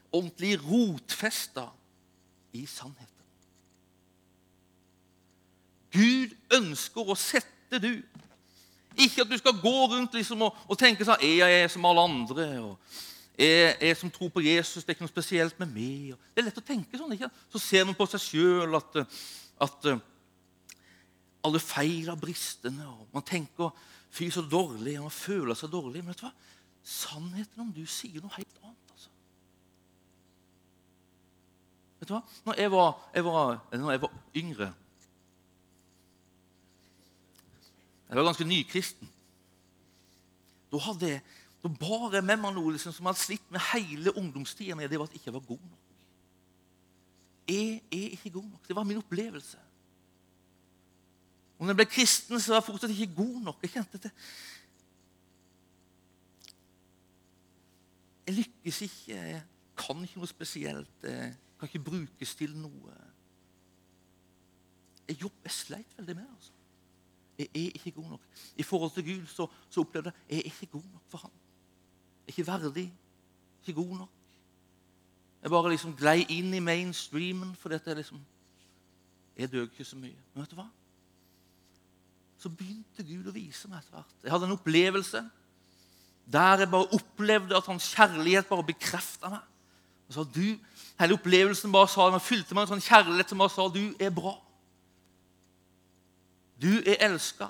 ordentlig 0.09 0.55
rotfesta 0.63 1.67
i 2.57 2.65
sannheten. 2.67 3.07
Gud 5.93 6.33
ønsker 6.57 7.11
å 7.11 7.15
sette 7.19 7.79
du 7.83 7.93
Ikke 8.97 9.23
at 9.23 9.31
du 9.31 9.37
skal 9.39 9.59
gå 9.61 9.77
rundt 9.93 10.17
liksom 10.17 10.41
og, 10.47 10.57
og, 10.67 10.75
tenke 10.79 11.07
sånn 11.07 11.23
Jeg 11.23 11.63
er 11.63 11.71
som 11.71 11.85
alle 11.87 12.07
andre. 12.09 12.47
og 12.59 12.77
jeg, 13.37 13.75
jeg 13.81 13.97
som 13.97 14.11
tror 14.11 14.29
på 14.29 14.43
Jesus, 14.43 14.83
det 14.83 14.91
er 14.91 14.97
ikke 14.97 15.05
noe 15.05 15.09
spesielt 15.09 15.59
med 15.61 15.71
meg. 15.73 16.17
Det 16.29 16.41
er 16.41 16.49
lett 16.49 16.59
å 16.59 16.65
tenke 16.65 16.99
sånn. 16.99 17.13
ikke? 17.15 17.29
Så 17.49 17.61
ser 17.63 17.87
man 17.87 17.95
på 17.97 18.05
seg 18.11 18.21
sjøl 18.21 18.75
at, 18.77 18.99
at 19.65 19.87
alle 21.43 21.59
feil 21.59 22.09
og 22.09 22.21
bristene. 22.21 22.87
og 22.87 23.07
Man 23.13 23.23
tenker 23.23 23.69
'fy, 24.11 24.29
så 24.29 24.41
dårlig', 24.41 24.97
og 24.97 25.09
man 25.09 25.11
føler 25.11 25.53
seg 25.55 25.71
dårlig. 25.71 26.03
Men 26.03 26.07
vet 26.07 26.21
du 26.21 26.25
hva? 26.25 26.33
sannheten 26.83 27.61
om 27.61 27.71
du 27.73 27.83
sier 27.85 28.21
noe 28.21 28.33
helt 28.35 28.61
annet. 28.63 28.93
altså. 28.93 29.09
Vet 31.99 32.09
du 32.09 32.15
hva? 32.15 32.21
Når 32.45 32.61
jeg 32.63 32.71
var, 32.73 32.93
jeg 33.13 33.25
var, 33.25 33.59
når 33.77 33.91
jeg 33.91 34.01
var 34.01 34.15
yngre 34.35 34.73
Jeg 38.11 38.17
var 38.19 38.25
ganske 38.27 38.43
nykristen. 38.43 39.07
Da, 40.71 40.79
hadde 40.83 41.07
jeg, 41.07 41.21
da 41.63 41.69
bar 41.79 42.09
jeg 42.11 42.25
med 42.27 42.41
meg 42.41 42.51
noe 42.57 42.73
liksom, 42.75 42.91
som 42.91 43.07
hadde 43.07 43.21
slitt 43.21 43.45
med 43.47 43.63
hele 43.69 44.11
ungdomstida. 44.19 44.75
Det 44.83 44.99
var 44.99 45.07
at 45.07 45.13
jeg 45.15 45.21
ikke 45.21 45.33
var 45.37 45.45
god 45.47 45.61
nok. 45.63 45.85
Jeg 47.47 47.77
er 47.87 48.09
ikke 48.17 48.33
god 48.35 48.49
nok. 48.49 48.67
Det 48.67 48.75
var 48.75 48.83
min 48.89 48.99
opplevelse. 48.99 49.61
Om 51.61 51.69
jeg 51.69 51.77
ble 51.77 51.85
kristen, 51.85 52.39
så 52.41 52.55
var 52.55 52.57
jeg 52.57 52.65
fortsatt 52.71 52.91
ikke 52.95 53.15
god 53.15 53.41
nok. 53.45 53.57
Jeg 53.61 53.69
kjente 53.75 53.99
det. 54.01 54.11
Jeg 58.25 58.35
lykkes 58.35 58.81
ikke. 58.87 59.13
Jeg 59.13 59.43
kan 59.77 60.01
ikke 60.01 60.23
noe 60.23 60.29
spesielt. 60.31 61.05
Jeg 61.05 61.35
kan 61.59 61.69
ikke 61.69 61.83
brukes 61.91 62.33
til 62.39 62.57
noe. 62.57 62.95
Jeg, 65.05 65.19
jobb, 65.21 65.37
jeg 65.43 65.51
sleit 65.51 65.93
veldig 65.97 66.15
med 66.15 66.25
det. 66.25 66.33
altså. 66.33 66.51
Jeg 67.37 67.47
er 67.53 67.77
ikke 67.77 67.91
god 67.91 68.09
nok. 68.15 68.25
I 68.57 68.63
forhold 68.63 68.91
til 68.97 69.05
Gud 69.05 69.27
så, 69.27 69.47
så 69.69 69.85
opplevde 69.85 70.09
jeg 70.09 70.15
at 70.25 70.35
jeg 70.35 70.39
er 70.39 70.51
ikke 70.51 70.71
god 70.79 70.89
nok 70.93 71.07
for 71.13 71.17
ham. 71.17 71.31
Jeg 72.25 72.33
er 72.33 72.37
ikke 72.39 72.47
verdig. 72.47 72.93
Ikke 73.61 73.83
god 73.83 73.97
nok. 73.97 74.19
Jeg 75.41 75.49
bare 75.49 75.69
liksom 75.69 75.95
glei 75.95 76.25
inn 76.29 76.53
i 76.53 76.59
mainstreamen, 76.59 77.55
for 77.55 77.69
at 77.69 77.85
jeg 77.85 77.95
liksom 77.95 78.25
Jeg 79.37 79.51
døg 79.51 79.63
ikke 79.63 79.85
så 79.85 79.95
mye. 79.95 80.17
Men 80.33 80.41
vet 80.41 80.51
du 80.51 80.55
hva? 80.55 80.71
Så 82.41 82.49
begynte 82.49 83.05
Gud 83.05 83.27
å 83.29 83.35
vise 83.35 83.69
meg 83.69 83.83
etter 83.83 83.99
hvert. 83.99 84.17
Jeg 84.23 84.33
hadde 84.33 84.47
en 84.49 84.57
opplevelse 84.57 85.21
der 86.31 86.63
jeg 86.63 86.71
bare 86.71 86.95
opplevde 86.95 87.57
at 87.57 87.67
hans 87.67 87.89
kjærlighet 87.91 88.47
bare 88.49 88.65
bekrefta 88.65 89.29
meg. 89.33 89.47
Og 90.07 90.15
så 90.15 90.23
du, 90.23 90.45
Hele 91.01 91.15
opplevelsen 91.17 91.71
bare 91.73 91.89
sa, 91.89 92.05
meg, 92.13 92.21
fylte 92.21 92.53
meg 92.53 92.67
en 92.67 92.75
sånn 92.75 92.83
kjærlighet 92.85 93.31
som 93.31 93.39
bare 93.41 93.53
sa 93.53 93.63
du 93.73 93.81
er 93.97 94.11
bra. 94.13 94.35
Du 96.61 96.69
er 96.77 96.99
elska. 97.07 97.47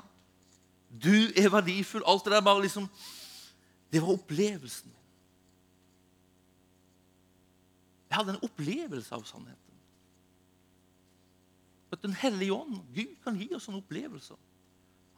Du 0.88 1.12
er 1.36 1.49
verdifull. 1.51 2.06
Alt 2.08 2.23
det 2.27 2.32
der 2.32 2.45
bare 2.45 2.63
liksom 2.63 2.88
Det 3.91 3.99
var 3.99 4.13
opplevelsen. 4.13 4.91
Jeg 8.08 8.15
hadde 8.15 8.38
en 8.38 8.45
opplevelse 8.47 9.15
av 9.15 9.25
sannheten. 9.27 9.75
At 11.91 12.01
Den 12.04 12.13
hellige 12.15 12.56
ånd, 12.56 12.80
Gud, 12.95 13.17
kan 13.23 13.36
gi 13.36 13.49
oss 13.56 13.67
sånne 13.67 13.84
opplevelser. 13.84 14.39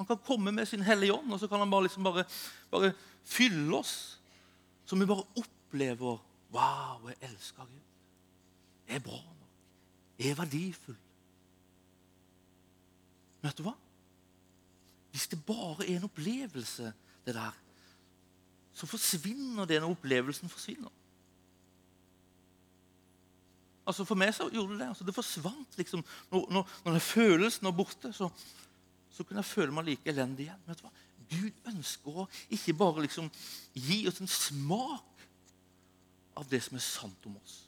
Han 0.04 0.08
kan 0.18 0.26
komme 0.26 0.52
med 0.52 0.68
sin 0.68 0.84
Hellige 0.84 1.14
Ånd, 1.14 1.32
og 1.32 1.40
så 1.40 1.48
kan 1.48 1.62
han 1.64 1.72
bare, 1.72 1.86
liksom 1.88 2.04
bare, 2.04 2.26
bare 2.72 2.92
fylle 3.24 3.78
oss. 3.78 4.20
Så 4.86 5.00
vi 5.00 5.08
bare 5.08 5.24
opplever 5.40 6.20
Wow, 6.54 7.08
jeg 7.08 7.32
elsker 7.32 7.66
Gud. 7.66 7.86
Jeg 8.88 8.96
er 9.00 9.00
bra 9.00 9.16
nok. 9.16 9.54
Jeg 10.20 10.30
er 10.30 10.36
verdifull. 10.38 10.98
Men 13.42 13.48
vet 13.48 13.58
du 13.58 13.64
hva? 13.66 13.74
Hvis 15.16 15.26
det 15.32 15.40
bare 15.48 15.88
er 15.88 15.96
en 15.96 16.06
opplevelse, 16.06 16.92
det 17.26 17.34
der, 17.36 17.56
så 18.74 18.86
forsvinner 18.86 19.66
det 19.66 19.80
når 19.82 19.96
opplevelsen 19.96 20.52
forsvinner. 20.52 20.92
Altså 23.88 24.06
For 24.06 24.20
meg 24.20 24.36
så 24.36 24.50
gjorde 24.52 24.76
det 24.76 24.84
det. 24.84 24.92
Altså 24.92 25.08
det 25.08 25.16
forsvant 25.16 25.78
liksom. 25.80 26.04
Når, 26.32 26.46
når, 26.52 26.70
når 26.86 27.00
følelsen 27.00 27.66
var 27.66 27.76
borte, 27.82 28.14
så, 28.14 28.30
så 29.14 29.24
kunne 29.24 29.44
jeg 29.44 29.52
føle 29.52 29.74
meg 29.76 29.88
like 29.88 30.10
elendig 30.10 30.48
igjen. 30.48 30.62
Vet 30.68 30.82
du 30.82 30.88
hva? 30.88 30.94
Gud 31.34 31.70
ønsker 31.70 32.20
å 32.24 32.28
ikke 32.54 32.76
bare 32.78 33.06
liksom 33.06 33.30
gi 33.78 34.04
oss 34.10 34.20
en 34.22 34.32
smak 34.32 35.26
av 36.38 36.48
det 36.50 36.64
som 36.66 36.78
er 36.78 36.86
sant 36.86 37.28
om 37.30 37.38
oss. 37.38 37.64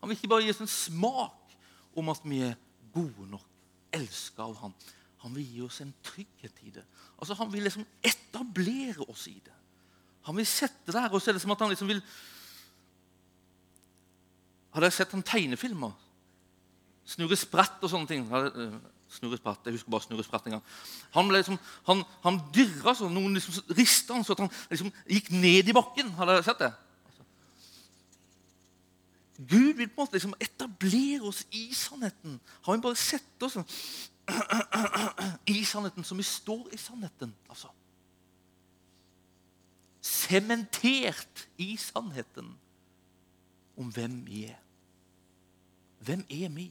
Han 0.00 0.10
vil 0.10 0.18
ikke 0.18 0.32
bare 0.32 0.46
gi 0.46 0.54
oss 0.54 0.62
en 0.64 0.70
smak 0.70 1.56
om 2.00 2.10
at 2.12 2.24
vi 2.26 2.40
er 2.46 2.56
gode 2.94 3.28
nok, 3.30 3.44
elska 3.94 4.44
av 4.44 4.56
ham. 4.62 4.74
Han 5.24 5.36
vil 5.36 5.46
gi 5.48 5.60
oss 5.64 5.80
en 5.84 5.92
trygghet 6.04 6.64
i 6.66 6.72
det. 6.74 6.84
Altså 7.16 7.36
Han 7.38 7.52
vil 7.52 7.64
liksom 7.64 7.84
etablere 8.04 9.06
oss 9.08 9.26
i 9.30 9.38
det. 9.44 9.54
Han 10.24 10.36
vil 10.36 10.48
sette 10.48 10.92
der, 10.92 11.12
og 11.12 11.20
så 11.20 11.30
er 11.30 11.36
det 11.36 11.42
som 11.44 11.52
at 11.52 11.60
han 11.60 11.72
liksom 11.72 11.88
vil 11.88 12.00
Har 14.74 14.82
dere 14.82 14.90
sett 14.90 15.12
han 15.14 15.22
tegnefilmer? 15.22 15.92
Snurre 17.06 17.36
sprett 17.38 17.82
og 17.84 17.90
sånne 17.92 18.10
ting. 18.10 18.24
Spratt. 19.14 19.64
Jeg 19.64 19.76
husker 19.76 19.92
bare 19.92 20.04
Snurre 20.04 20.24
Spratt 20.26 20.46
en 20.48 20.56
gang. 20.56 20.64
Han, 21.14 21.28
ble 21.30 21.40
liksom, 21.40 21.58
han, 21.88 22.02
han 22.24 22.40
dirra 22.54 22.94
sånn, 22.98 23.14
noen 23.14 23.36
liksom 23.38 23.76
rista 23.76 24.16
han 24.16 24.26
så 24.26 24.36
at 24.36 24.44
han 24.44 24.50
liksom 24.70 24.90
gikk 25.10 25.30
ned 25.34 25.70
i 25.70 25.76
bakken. 25.76 26.10
Har 26.18 26.30
dere 26.30 26.46
sett 26.46 26.62
det? 26.62 26.72
Gud 29.38 29.74
vil 29.74 29.88
på 29.88 29.98
en 29.98 30.04
måte 30.04 30.14
liksom 30.14 30.34
etablere 30.40 31.26
oss 31.26 31.42
i 31.50 31.66
sannheten. 31.74 32.36
Har 32.62 32.76
vi 32.76 32.84
bare 32.84 32.98
sett 32.98 33.42
oss 33.42 33.56
i 35.54 35.64
sannheten 35.66 36.04
som 36.06 36.18
vi 36.18 36.26
står 36.26 36.68
i 36.72 36.78
sannheten. 36.78 37.34
altså. 37.48 37.72
Sementert 40.00 41.48
i 41.58 41.76
sannheten 41.76 42.54
om 43.76 43.90
hvem 43.92 44.20
vi 44.26 44.44
er. 44.52 44.60
Hvem 46.04 46.24
er 46.30 46.48
vi? 46.48 46.68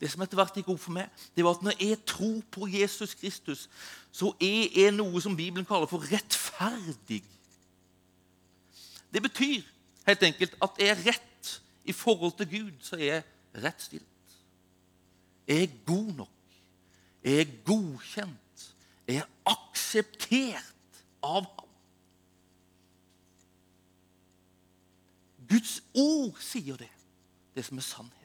Det 0.00 0.08
som 0.08 0.22
etter 0.24 0.38
hvert 0.38 0.54
gikk 0.56 0.70
opp 0.72 0.80
for 0.80 0.96
meg, 0.96 1.10
det 1.36 1.44
var 1.44 1.58
at 1.58 1.64
når 1.64 1.76
jeg 1.76 1.98
tror 2.08 2.38
på 2.52 2.68
Jesus 2.72 3.12
Kristus, 3.20 3.66
så 4.12 4.32
er 4.40 4.70
jeg 4.72 4.94
noe 4.96 5.20
som 5.20 5.36
Bibelen 5.36 5.68
kaller 5.68 5.90
for 5.90 6.06
rettferdig. 6.08 7.20
Det 9.12 9.22
betyr 9.22 9.66
helt 10.06 10.24
enkelt 10.30 10.56
at 10.64 10.80
jeg 10.80 10.94
er 10.94 11.04
rett 11.10 11.52
i 11.84 11.92
forhold 11.92 12.32
til 12.38 12.48
Gud, 12.48 12.72
så 12.80 12.96
er 12.96 13.04
jeg 13.04 13.22
rettstilt. 13.64 14.06
Jeg 15.46 15.62
er 15.62 15.78
god 15.86 16.12
nok. 16.12 16.36
Jeg 17.24 17.40
er 17.40 17.56
godkjent. 17.64 18.74
Jeg 19.06 19.16
er 19.16 19.28
akseptert 19.50 21.02
av 21.22 21.44
ham. 21.44 21.68
Guds 25.50 25.80
ord 25.98 26.38
sier 26.38 26.78
det, 26.78 26.88
det 27.56 27.64
som 27.66 27.80
er 27.80 27.84
sannhet. 27.84 28.19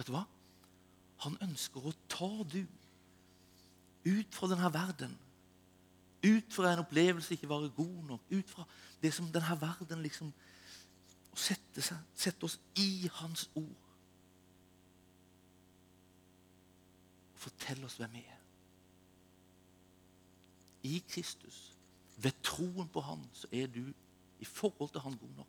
Vet 0.00 0.08
du 0.08 0.14
hva? 0.14 0.24
Han 1.26 1.36
ønsker 1.44 1.84
å 1.84 1.92
ta 2.08 2.30
du 2.48 2.62
ut 4.08 4.32
fra 4.32 4.48
denne 4.48 4.70
verden. 4.72 5.12
Ut 6.24 6.52
fra 6.52 6.72
en 6.72 6.80
opplevelse 6.82 7.36
ikke 7.36 7.48
være 7.50 7.68
god 7.76 8.08
nok. 8.14 8.24
Ut 8.32 8.48
fra 8.48 8.64
det 9.02 9.12
som 9.12 9.28
denne 9.32 9.60
verden 9.60 10.02
liksom 10.06 10.32
Å 11.30 11.36
sette, 11.38 11.78
seg, 11.78 11.98
sette 12.18 12.42
oss 12.42 12.56
i 12.82 13.06
Hans 13.20 13.44
ord. 13.54 13.90
fortelle 17.40 17.86
oss 17.88 17.96
hvem 17.96 18.12
vi 18.18 18.22
er. 18.28 18.38
I 20.90 21.02
Kristus, 21.08 21.76
ved 22.20 22.36
troen 22.44 22.88
på 22.88 23.00
Han, 23.00 23.24
så 23.32 23.48
er 23.52 23.66
du 23.66 23.92
i 24.40 24.44
forhold 24.44 24.90
til 24.92 25.00
Han 25.00 25.16
god 25.18 25.36
nok. 25.36 25.46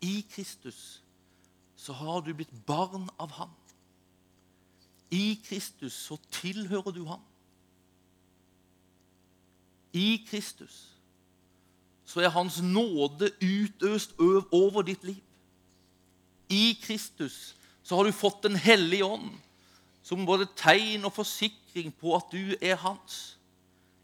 I 0.00 0.26
Kristus 0.30 1.02
så 1.78 1.94
har 1.94 2.20
du 2.26 2.32
blitt 2.34 2.52
barn 2.66 3.06
av 3.16 3.32
Han. 3.38 3.54
I 5.14 5.38
Kristus 5.46 5.94
så 5.94 6.18
tilhører 6.34 6.92
du 6.92 7.04
Han. 7.08 7.22
I 9.96 10.18
Kristus 10.28 10.82
så 12.08 12.20
er 12.24 12.34
Hans 12.34 12.60
nåde 12.64 13.30
utøst 13.40 14.18
over 14.18 14.82
ditt 14.82 15.04
liv. 15.04 15.22
I 16.48 16.72
Kristus 16.82 17.54
så 17.82 17.96
har 17.96 18.04
du 18.04 18.12
fått 18.12 18.42
Den 18.42 18.56
hellige 18.56 19.04
ånd 19.04 19.30
som 20.02 20.24
både 20.26 20.48
tegn 20.56 21.04
og 21.04 21.12
forsikring 21.12 21.92
på 22.00 22.14
at 22.16 22.30
du 22.32 22.54
er 22.64 22.78
hans. 22.80 23.36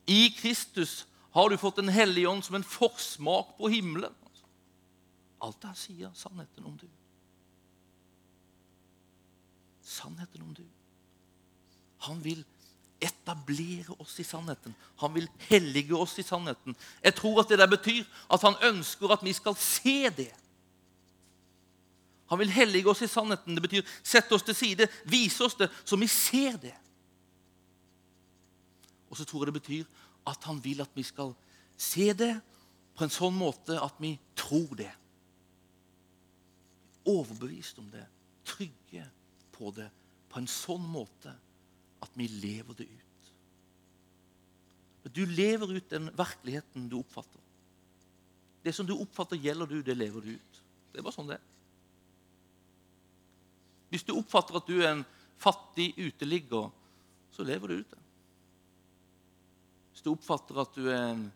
I 0.07 0.29
Kristus 0.37 1.07
har 1.33 1.49
du 1.49 1.57
fått 1.57 1.81
Den 1.81 1.89
hellige 1.89 2.29
ånd 2.29 2.45
som 2.45 2.59
en 2.59 2.65
forsmak 2.65 3.57
på 3.57 3.71
himmelen. 3.73 4.13
Alt 5.41 5.63
det 5.63 5.71
her 5.71 5.81
sier 5.81 6.13
sannheten 6.17 6.65
om 6.69 6.77
du. 6.77 6.89
Sannheten 9.95 10.43
om 10.43 10.55
du. 10.57 10.65
Han 12.09 12.21
vil 12.25 12.43
etablere 13.05 13.95
oss 14.01 14.17
i 14.21 14.27
sannheten. 14.27 14.75
Han 15.03 15.15
vil 15.15 15.29
hellige 15.49 15.97
oss 15.97 16.19
i 16.19 16.25
sannheten. 16.27 16.77
Jeg 17.05 17.15
tror 17.15 17.43
at 17.43 17.53
det 17.53 17.59
der 17.61 17.71
betyr 17.71 18.05
at 18.33 18.43
han 18.43 18.59
ønsker 18.71 19.13
at 19.13 19.25
vi 19.25 19.33
skal 19.37 19.57
se 19.61 20.11
det. 20.17 20.33
Han 22.33 22.41
vil 22.41 22.51
hellige 22.51 22.89
oss 22.91 23.03
i 23.05 23.11
sannheten. 23.11 23.55
Det 23.55 23.63
betyr 23.63 23.93
sette 24.03 24.35
oss 24.35 24.47
til 24.47 24.57
side, 24.57 24.89
vise 25.05 25.45
oss 25.45 25.59
det, 25.61 25.71
så 25.85 25.97
vi 26.01 26.09
ser 26.11 26.57
det. 26.63 26.75
Og 29.11 29.17
så 29.17 29.25
tror 29.25 29.45
jeg 29.45 29.53
det 29.53 29.61
betyr 29.61 29.85
at 30.27 30.49
han 30.49 30.63
vil 30.65 30.81
at 30.83 30.91
vi 30.95 31.05
skal 31.07 31.35
se 31.77 32.13
det 32.17 32.33
på 32.95 33.05
en 33.05 33.13
sånn 33.13 33.35
måte 33.37 33.77
at 33.83 33.99
vi 34.01 34.15
tror 34.39 34.73
det. 34.79 34.91
Overbevist 37.05 37.79
om 37.83 37.91
det, 37.93 38.07
trygge 38.49 39.05
på 39.55 39.71
det 39.77 39.89
på 40.33 40.41
en 40.43 40.51
sånn 40.51 40.85
måte 40.91 41.33
at 42.03 42.15
vi 42.19 42.27
lever 42.29 42.77
det 42.83 42.89
ut. 42.91 43.05
Du 45.15 45.23
lever 45.27 45.77
ut 45.77 45.91
den 45.91 46.09
virkeligheten 46.17 46.89
du 46.91 46.97
oppfatter. 46.99 47.41
Det 48.65 48.73
som 48.73 48.87
du 48.89 48.95
oppfatter, 48.97 49.37
gjelder 49.37 49.69
du, 49.69 49.83
det 49.85 49.95
lever 49.95 50.25
du 50.25 50.31
ut. 50.35 50.63
Det 50.91 50.99
er 50.99 51.05
bare 51.05 51.15
sånn 51.15 51.29
det 51.29 51.37
er. 51.37 51.51
Hvis 53.93 54.07
du 54.09 54.15
oppfatter 54.17 54.59
at 54.59 54.67
du 54.67 54.79
er 54.81 54.89
en 54.95 55.05
fattig 55.39 55.93
uteligger, 56.01 56.73
så 57.35 57.47
lever 57.47 57.71
du 57.71 57.83
ut 57.83 57.93
det. 57.93 58.01
Hvis 59.93 60.03
du 60.03 60.11
oppfatter 60.15 60.59
at 60.65 60.75
du 60.75 60.89
er 60.89 61.05
en 61.13 61.29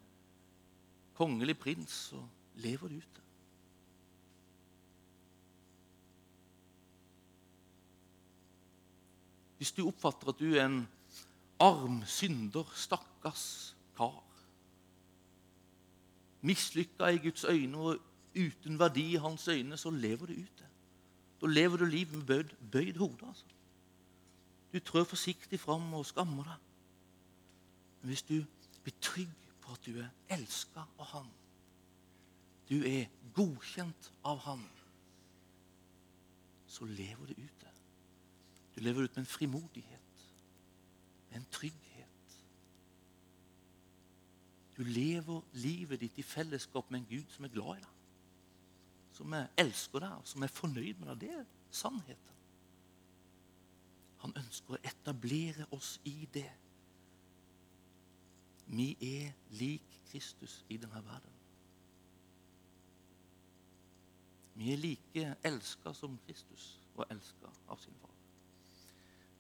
kongelig 1.18 1.54
prins, 1.60 2.00
så 2.10 2.22
lever 2.64 2.90
du 2.90 2.98
ut 2.98 3.20
det. 3.20 3.27
Hvis 9.58 9.74
du 9.74 9.84
oppfatter 9.86 10.30
at 10.30 10.38
du 10.40 10.54
er 10.54 10.64
en 10.66 10.84
arm 11.60 12.02
synder, 12.06 12.66
stakkars 12.74 13.74
kar 13.98 14.22
Mislykka 16.40 17.10
i 17.10 17.18
Guds 17.18 17.44
øyne 17.44 17.78
og 17.78 17.98
uten 18.36 18.78
verdi 18.78 19.12
i 19.12 19.16
hans 19.16 19.48
øyne, 19.48 19.76
så 19.76 19.90
lever 19.90 20.26
du 20.26 20.32
ut 20.32 20.58
det. 20.58 20.66
Da 21.40 21.46
lever 21.46 21.76
du 21.76 21.84
livet 21.84 22.14
med 22.14 22.26
bøyd, 22.26 22.54
bøyd 22.72 22.98
hode. 22.98 23.26
Altså. 23.26 23.44
Du 24.72 24.78
trør 24.78 25.04
forsiktig 25.04 25.60
fram 25.60 25.94
og 25.94 26.06
skammer 26.06 26.44
deg. 26.44 26.56
Men 28.00 28.08
hvis 28.08 28.22
du 28.22 28.44
blir 28.82 28.94
trygg 29.00 29.34
på 29.60 29.72
at 29.72 29.86
du 29.86 29.98
er 29.98 30.10
elska 30.30 30.86
av 30.98 31.06
Han, 31.12 31.30
du 32.68 32.82
er 32.86 33.06
godkjent 33.34 34.12
av 34.24 34.38
Han, 34.38 34.62
så 36.66 36.84
lever 36.84 37.26
du 37.26 37.42
ut. 37.42 37.57
Du 38.78 38.82
lever 38.82 39.02
ut 39.02 39.16
med 39.16 39.22
en 39.22 39.26
frimodighet, 39.26 40.28
med 41.30 41.36
en 41.36 41.46
trygghet. 41.50 42.44
Du 44.76 44.82
lever 44.82 45.40
livet 45.52 46.00
ditt 46.00 46.18
i 46.18 46.22
fellesskap 46.22 46.90
med 46.90 47.00
en 47.00 47.06
Gud 47.10 47.24
som 47.34 47.44
er 47.44 47.50
glad 47.50 47.80
i 47.80 47.80
deg. 47.82 47.96
Som 49.18 49.34
elsker 49.34 50.04
deg, 50.04 50.20
som 50.30 50.46
er 50.46 50.52
fornøyd 50.54 51.00
med 51.00 51.08
deg. 51.08 51.24
Det 51.24 51.30
er 51.40 51.48
sannheten. 51.74 52.36
Han 54.22 54.36
ønsker 54.38 54.76
å 54.76 54.80
etablere 54.86 55.66
oss 55.74 55.96
i 56.06 56.28
det. 56.34 56.52
Vi 58.70 58.92
er 59.08 59.32
lik 59.58 59.98
Kristus 60.12 60.60
i 60.68 60.78
denne 60.78 61.02
verden. 61.02 61.34
Vi 64.54 64.70
er 64.70 64.78
like 64.78 65.34
elska 65.50 65.96
som 65.98 66.14
Kristus 66.28 66.68
og 66.94 67.08
elska 67.10 67.50
av 67.66 67.82
sin 67.82 67.98
far. 67.98 68.07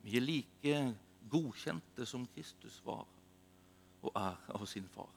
Vi 0.02 0.16
er 0.16 0.24
like 0.24 0.74
godkjente 1.30 2.06
som 2.06 2.26
Kristus 2.34 2.80
var 2.84 3.06
og 4.02 4.12
er 4.14 4.36
av 4.54 4.66
sin 4.66 4.86
far. 4.94 5.10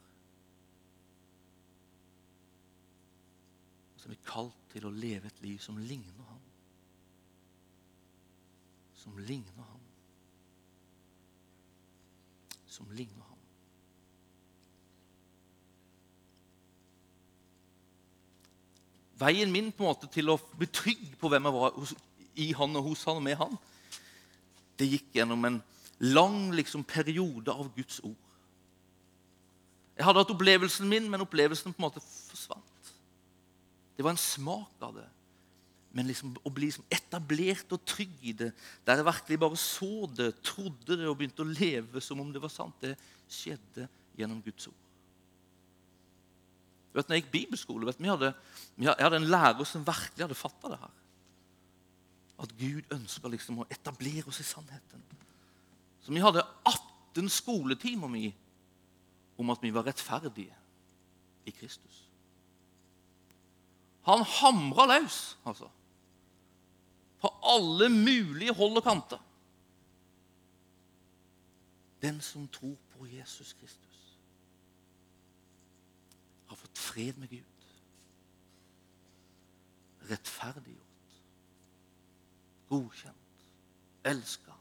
Som 4.02 4.12
er 4.12 4.24
kalt 4.26 4.58
til 4.74 4.88
å 4.88 4.94
leve 4.94 5.30
et 5.30 5.44
liv 5.44 5.60
som 5.62 5.78
ligner 5.78 6.26
ham. 6.30 6.41
Som 8.98 9.20
ligner 9.22 9.67
ham. 9.70 9.86
Som 12.65 12.89
ligner 12.98 13.28
ham. 13.28 13.38
Veien 19.22 19.52
min 19.54 19.70
på 19.70 19.86
en 19.86 19.91
måte 19.91 20.10
til 20.10 20.34
å 20.34 20.39
bli 20.58 20.65
trygg 20.74 21.12
på 21.22 21.30
hvem 21.30 21.46
jeg 21.46 21.54
var 21.54 21.76
i 22.41 22.48
han 22.58 22.80
og 22.80 22.88
hos 22.89 23.04
han 23.06 23.20
og 23.20 23.26
med 23.28 23.38
han, 23.38 23.60
det 24.82 24.89
gikk 24.89 25.15
gjennom 25.20 25.46
en 25.48 25.62
lang 26.02 26.50
liksom, 26.58 26.84
periode 26.88 27.54
av 27.54 27.70
Guds 27.76 28.02
ord. 28.04 28.17
Jeg 29.98 30.08
hadde 30.08 30.24
hatt 30.24 30.34
opplevelsen 30.34 30.89
min, 30.89 31.10
men 31.12 31.22
opplevelsen 31.22 31.76
på 31.76 31.82
en 31.82 31.86
måte 31.86 32.02
forsvant. 32.02 32.94
Det 33.94 34.06
var 34.06 34.15
en 34.15 34.22
smak 34.22 34.82
av 34.82 34.96
det. 34.98 35.08
Men 35.94 36.08
liksom, 36.08 36.32
å 36.48 36.52
bli 36.54 36.70
liksom 36.70 36.88
etablert 36.89 37.74
og 37.76 37.84
trygg 37.86 38.13
i 38.32 38.34
det, 38.39 38.50
der 38.88 39.02
jeg 39.02 39.10
virkelig 39.10 39.38
bare 39.44 39.60
så 39.60 40.08
det, 40.15 40.32
trodde 40.48 40.98
det 40.98 41.10
og 41.10 41.17
begynte 41.20 41.44
å 41.44 41.52
leve 41.52 42.02
som 42.02 42.22
om 42.24 42.32
det 42.34 42.41
var 42.41 42.54
sant, 42.54 42.78
det 42.82 42.96
skjedde 43.30 43.89
gjennom 44.17 44.39
Guds 44.46 44.72
ord. 44.72 44.80
vet, 46.96 47.08
når 47.08 47.17
jeg 47.17 47.26
gikk 47.26 47.36
bibelskole, 47.36 47.86
vet, 47.88 48.00
vi 48.02 48.10
hadde, 48.10 48.32
jeg 48.80 49.04
hadde 49.04 49.20
en 49.20 49.30
lærer 49.36 49.67
som 49.67 49.86
virkelig 49.86 50.26
hadde 50.26 50.39
fatta 50.39 50.72
det 50.72 50.82
her 50.82 51.01
at 52.41 52.54
Gud 52.58 52.93
ønsker 52.93 53.30
liksom 53.30 53.62
å 53.62 53.67
etablere 53.69 54.25
oss 54.30 54.41
i 54.41 54.47
sannheten. 54.47 55.04
Så 56.01 56.13
vi 56.13 56.23
hadde 56.23 56.43
18 56.65 57.30
skoletimer 57.30 58.10
mi 58.10 58.32
om 59.38 59.51
at 59.54 59.62
vi 59.62 59.73
var 59.73 59.86
rettferdige 59.86 60.56
i 61.45 61.54
Kristus. 61.54 62.08
Han 64.10 64.25
hamra 64.25 64.88
løs, 64.89 65.38
altså. 65.45 65.69
På 67.21 67.30
alle 67.45 67.89
mulige 67.93 68.54
hold 68.58 68.82
og 68.82 68.84
kanter. 68.84 69.21
Den 72.01 72.21
som 72.25 72.47
tror 72.49 72.77
på 72.95 73.06
Jesus 73.06 73.54
Kristus, 73.54 73.99
har 76.49 76.58
fått 76.58 76.77
fred 76.77 77.17
med 77.21 77.30
Gud. 77.30 77.67
Rettferdiggjort 80.10 80.90
godkjent, 82.72 83.46
elska. 84.08 84.56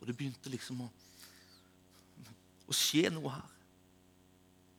Og 0.00 0.08
det 0.08 0.16
begynte 0.16 0.52
liksom 0.52 0.80
å, 0.86 0.88
å 2.66 2.76
skje 2.76 3.10
noe 3.12 3.32
her. 3.34 3.52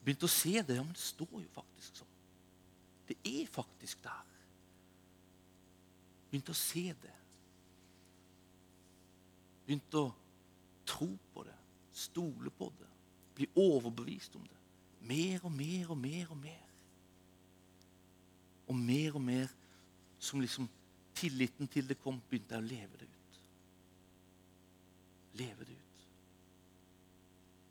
Begynte 0.03 0.27
å 0.27 0.31
se 0.31 0.55
det. 0.61 0.77
Ja, 0.77 0.85
men 0.85 0.95
det 0.95 1.03
står 1.03 1.41
jo 1.41 1.49
faktisk 1.55 2.01
sånn. 2.01 2.13
Det 3.07 3.17
er 3.27 3.47
faktisk 3.51 4.01
der. 4.03 4.33
Begynte 6.29 6.53
å 6.55 6.59
se 6.59 6.85
det. 7.03 7.15
Begynte 9.67 9.99
å 9.99 10.13
tro 10.87 11.09
på 11.33 11.43
det, 11.43 11.55
stole 11.91 12.51
på 12.55 12.69
det, 12.79 12.87
bli 13.35 13.49
overbevist 13.59 14.35
om 14.39 14.45
det. 14.47 14.61
Mer 15.07 15.43
og 15.43 15.51
mer 15.51 15.91
og 15.91 15.99
mer 15.99 16.31
og 16.31 16.39
mer. 16.39 16.63
Og 18.67 18.75
mer 18.75 19.15
og 19.15 19.23
mer 19.23 19.51
som 20.19 20.39
liksom 20.43 20.67
tilliten 21.17 21.67
til 21.67 21.89
det 21.89 21.97
kom, 22.01 22.21
begynte 22.29 22.55
jeg 22.55 22.63
å 22.63 22.67
leve 22.67 23.01
det 23.01 23.07
ut. 23.09 23.39
Leve 25.41 25.67
det 25.69 25.77
ut. 25.77 26.07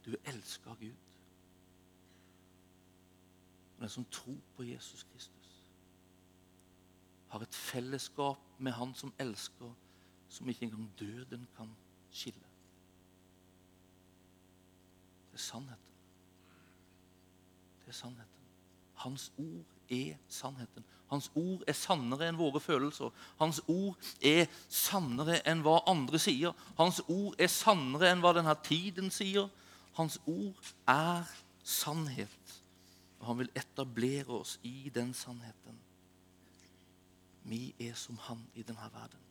Du 0.07 0.13
er 0.15 0.33
elska 0.33 0.75
Gud. 0.81 1.03
Og 3.77 3.83
den 3.83 3.93
som 3.93 4.05
tror 4.11 4.39
på 4.57 4.65
Jesus 4.67 5.03
Kristus, 5.13 5.53
har 7.29 7.43
et 7.43 7.55
fellesskap 7.55 8.39
med 8.59 8.73
Han 8.73 8.95
som 8.95 9.13
elsker, 9.19 9.73
som 10.29 10.49
ikke 10.49 10.65
engang 10.65 10.91
døden 10.99 11.47
kan 11.57 11.71
skille. 12.11 12.47
Det 15.31 15.39
er 15.41 15.45
sannheten. 15.45 15.97
Det 17.81 17.89
er 17.89 17.93
sannheten. 17.93 18.47
Hans 18.95 19.33
ord 19.39 19.76
er 19.91 20.17
sannheten. 20.29 20.85
Hans 21.07 21.31
ord 21.39 21.63
er 21.71 21.77
sannere 21.79 22.27
enn 22.27 22.39
våre 22.39 22.61
følelser. 22.61 23.13
Hans 23.39 23.61
ord 23.71 23.95
er 24.25 24.49
sannere 24.69 25.39
enn 25.47 25.63
hva 25.63 25.79
andre 25.87 26.19
sier. 26.19 26.55
Hans 26.79 26.99
ord 27.07 27.37
er 27.39 27.51
sannere 27.53 28.11
enn 28.11 28.25
hva 28.25 28.33
denne 28.35 28.55
tiden 28.67 29.13
sier. 29.15 29.47
Hans 29.99 30.19
ord 30.27 30.73
er 30.91 31.29
sannhet. 31.63 32.57
Og 33.21 33.31
han 33.31 33.39
vil 33.39 33.53
etablere 33.55 34.41
oss 34.41 34.57
i 34.67 34.91
den 34.95 35.15
sannheten. 35.15 35.79
Vi 37.47 37.75
er 37.79 37.95
som 37.95 38.19
han 38.27 38.43
i 38.55 38.67
denne 38.67 38.91
verden. 38.93 39.23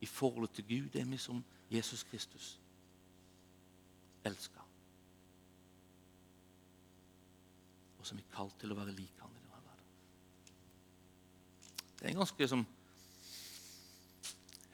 I 0.00 0.06
forholdet 0.06 0.56
til 0.56 0.64
Gud 0.68 0.96
er 0.96 1.04
vi 1.04 1.20
som 1.20 1.44
Jesus 1.70 2.02
Kristus. 2.08 2.54
Elska. 4.24 4.64
Og 7.98 8.06
som 8.06 8.18
er 8.18 8.32
kalt 8.32 8.56
til 8.60 8.72
å 8.72 8.80
være 8.80 8.96
lik 8.96 9.20
han. 9.20 9.39
Det 12.00 12.08
er 12.08 12.14
en 12.14 12.22
ganske 12.22 12.48
som, 12.48 12.66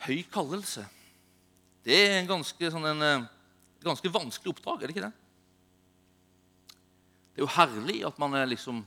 høy 0.06 0.20
kallelse. 0.30 0.86
Det 1.86 1.96
er 1.98 2.20
en 2.20 2.30
ganske, 2.30 2.70
sånn, 2.70 2.86
en, 2.86 3.02
eh, 3.02 3.26
ganske 3.82 4.10
vanskelig 4.14 4.54
oppdrag, 4.54 4.82
er 4.82 4.86
det 4.86 4.96
ikke 4.96 5.08
det? 5.08 5.14
Det 7.34 7.42
er 7.42 7.44
jo 7.44 7.56
herlig 7.58 7.98
at 8.06 8.18
man 8.22 8.34
er 8.38 8.46
liksom 8.48 8.84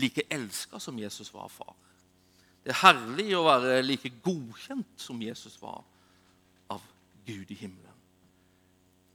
like 0.00 0.24
elska 0.30 0.78
som 0.80 0.98
Jesus 0.98 1.28
var 1.34 1.50
far. 1.52 1.74
Det 2.62 2.70
er 2.70 2.80
herlig 2.84 3.32
å 3.34 3.42
være 3.44 3.82
like 3.82 4.12
godkjent 4.22 4.94
som 4.96 5.20
Jesus 5.20 5.58
var 5.60 5.82
av 6.70 6.84
Gud 7.26 7.50
i 7.50 7.58
himmelen. 7.58 7.98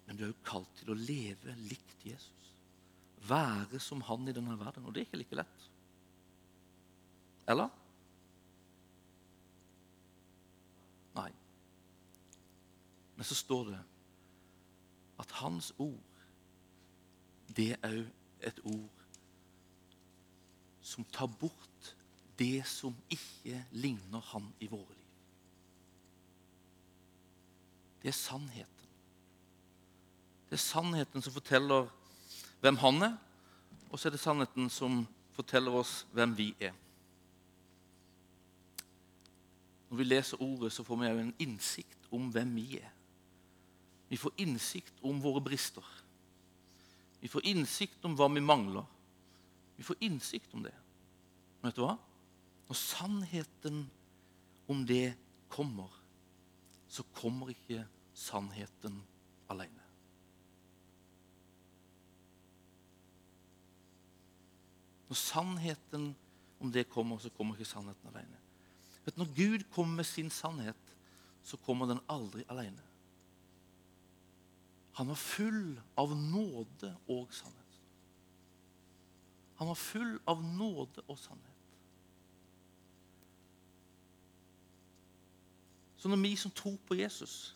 Men 0.06 0.20
du 0.20 0.24
er 0.24 0.32
jo 0.34 0.48
kalt 0.48 0.70
til 0.80 0.92
å 0.92 1.00
leve 1.00 1.56
likt 1.68 2.06
Jesus. 2.06 2.52
Være 3.28 3.80
som 3.84 4.04
han 4.08 4.28
i 4.28 4.36
denne 4.36 4.56
verden. 4.60 4.86
Og 4.86 4.94
det 4.94 5.02
er 5.02 5.10
ikke 5.10 5.22
like 5.24 5.40
lett. 5.40 5.66
Eller? 7.48 7.72
Nei. 11.18 11.32
Men 13.18 13.26
så 13.26 13.36
står 13.36 13.72
det 13.72 13.80
at 15.20 15.32
hans 15.42 15.72
ord, 15.82 16.04
det 17.58 17.72
er 17.82 17.90
òg 17.90 18.46
et 18.46 18.60
ord 18.70 19.06
som 20.86 21.06
tar 21.12 21.28
bort 21.28 21.96
det 22.38 22.62
som 22.70 22.96
ikke 23.10 23.64
ligner 23.72 24.22
han 24.30 24.46
i 24.62 24.70
våre 24.70 24.94
liv. 24.94 25.08
Det 28.04 28.12
er 28.12 28.16
sannheten. 28.16 28.92
Det 30.48 30.56
er 30.56 30.64
sannheten 30.64 31.26
som 31.26 31.34
forteller 31.34 31.90
hvem 32.62 32.78
han 32.78 33.02
er, 33.10 33.16
og 33.90 34.00
så 34.00 34.08
er 34.08 34.14
det 34.16 34.22
sannheten 34.22 34.70
som 34.70 35.02
forteller 35.36 35.74
oss 35.82 36.04
hvem 36.14 36.38
vi 36.38 36.52
er. 36.60 36.76
Når 39.90 39.98
vi 39.98 40.06
leser 40.06 40.42
ordet, 40.44 40.72
så 40.74 40.84
får 40.84 41.02
vi 41.02 41.10
òg 41.10 41.24
en 41.24 41.36
innsikt 41.42 42.08
om 42.14 42.30
hvem 42.32 42.54
vi 42.56 42.68
er. 42.84 42.94
Vi 44.08 44.18
får 44.18 44.32
innsikt 44.38 44.94
om 45.02 45.22
våre 45.22 45.42
brister. 45.44 45.86
Vi 47.20 47.28
får 47.28 47.46
innsikt 47.46 48.06
om 48.06 48.16
hva 48.16 48.30
vi 48.32 48.44
mangler. 48.44 48.86
Vi 49.76 49.84
får 49.84 49.98
innsikt 50.00 50.54
om 50.54 50.64
det. 50.64 50.76
Men 51.62 51.70
vet 51.70 51.80
du 51.80 51.84
hva? 51.84 51.98
Når 52.68 52.80
sannheten 52.80 53.84
om 54.68 54.86
det 54.88 55.16
kommer, 55.52 55.92
så 56.88 57.04
kommer 57.16 57.52
ikke 57.52 57.84
sannheten 58.16 59.02
alene. 59.52 59.84
Når 65.08 65.20
sannheten 65.20 66.10
om 66.60 66.72
det 66.72 66.88
kommer, 66.92 67.20
så 67.20 67.32
kommer 67.36 67.56
ikke 67.56 67.70
sannheten 67.70 68.12
alene. 68.12 68.42
Vet, 69.06 69.20
når 69.20 69.32
Gud 69.36 69.64
kommer 69.72 70.02
med 70.02 70.10
sin 70.10 70.30
sannhet, 70.34 70.96
så 71.44 71.60
kommer 71.64 71.88
den 71.88 72.04
aldri 72.12 72.44
alene. 72.52 72.87
Han 74.98 75.08
var 75.08 75.16
full 75.16 75.76
av 75.96 76.16
nåde 76.18 76.88
og 77.06 77.34
sannhet. 77.34 77.76
Han 79.60 79.68
var 79.70 79.78
full 79.78 80.16
av 80.26 80.40
nåde 80.42 81.04
og 81.06 81.20
sannhet. 81.22 81.68
Så 86.02 86.10
når 86.10 86.18
vi 86.24 86.32
som 86.36 86.52
tror 86.52 86.80
på 86.88 86.98
Jesus 86.98 87.54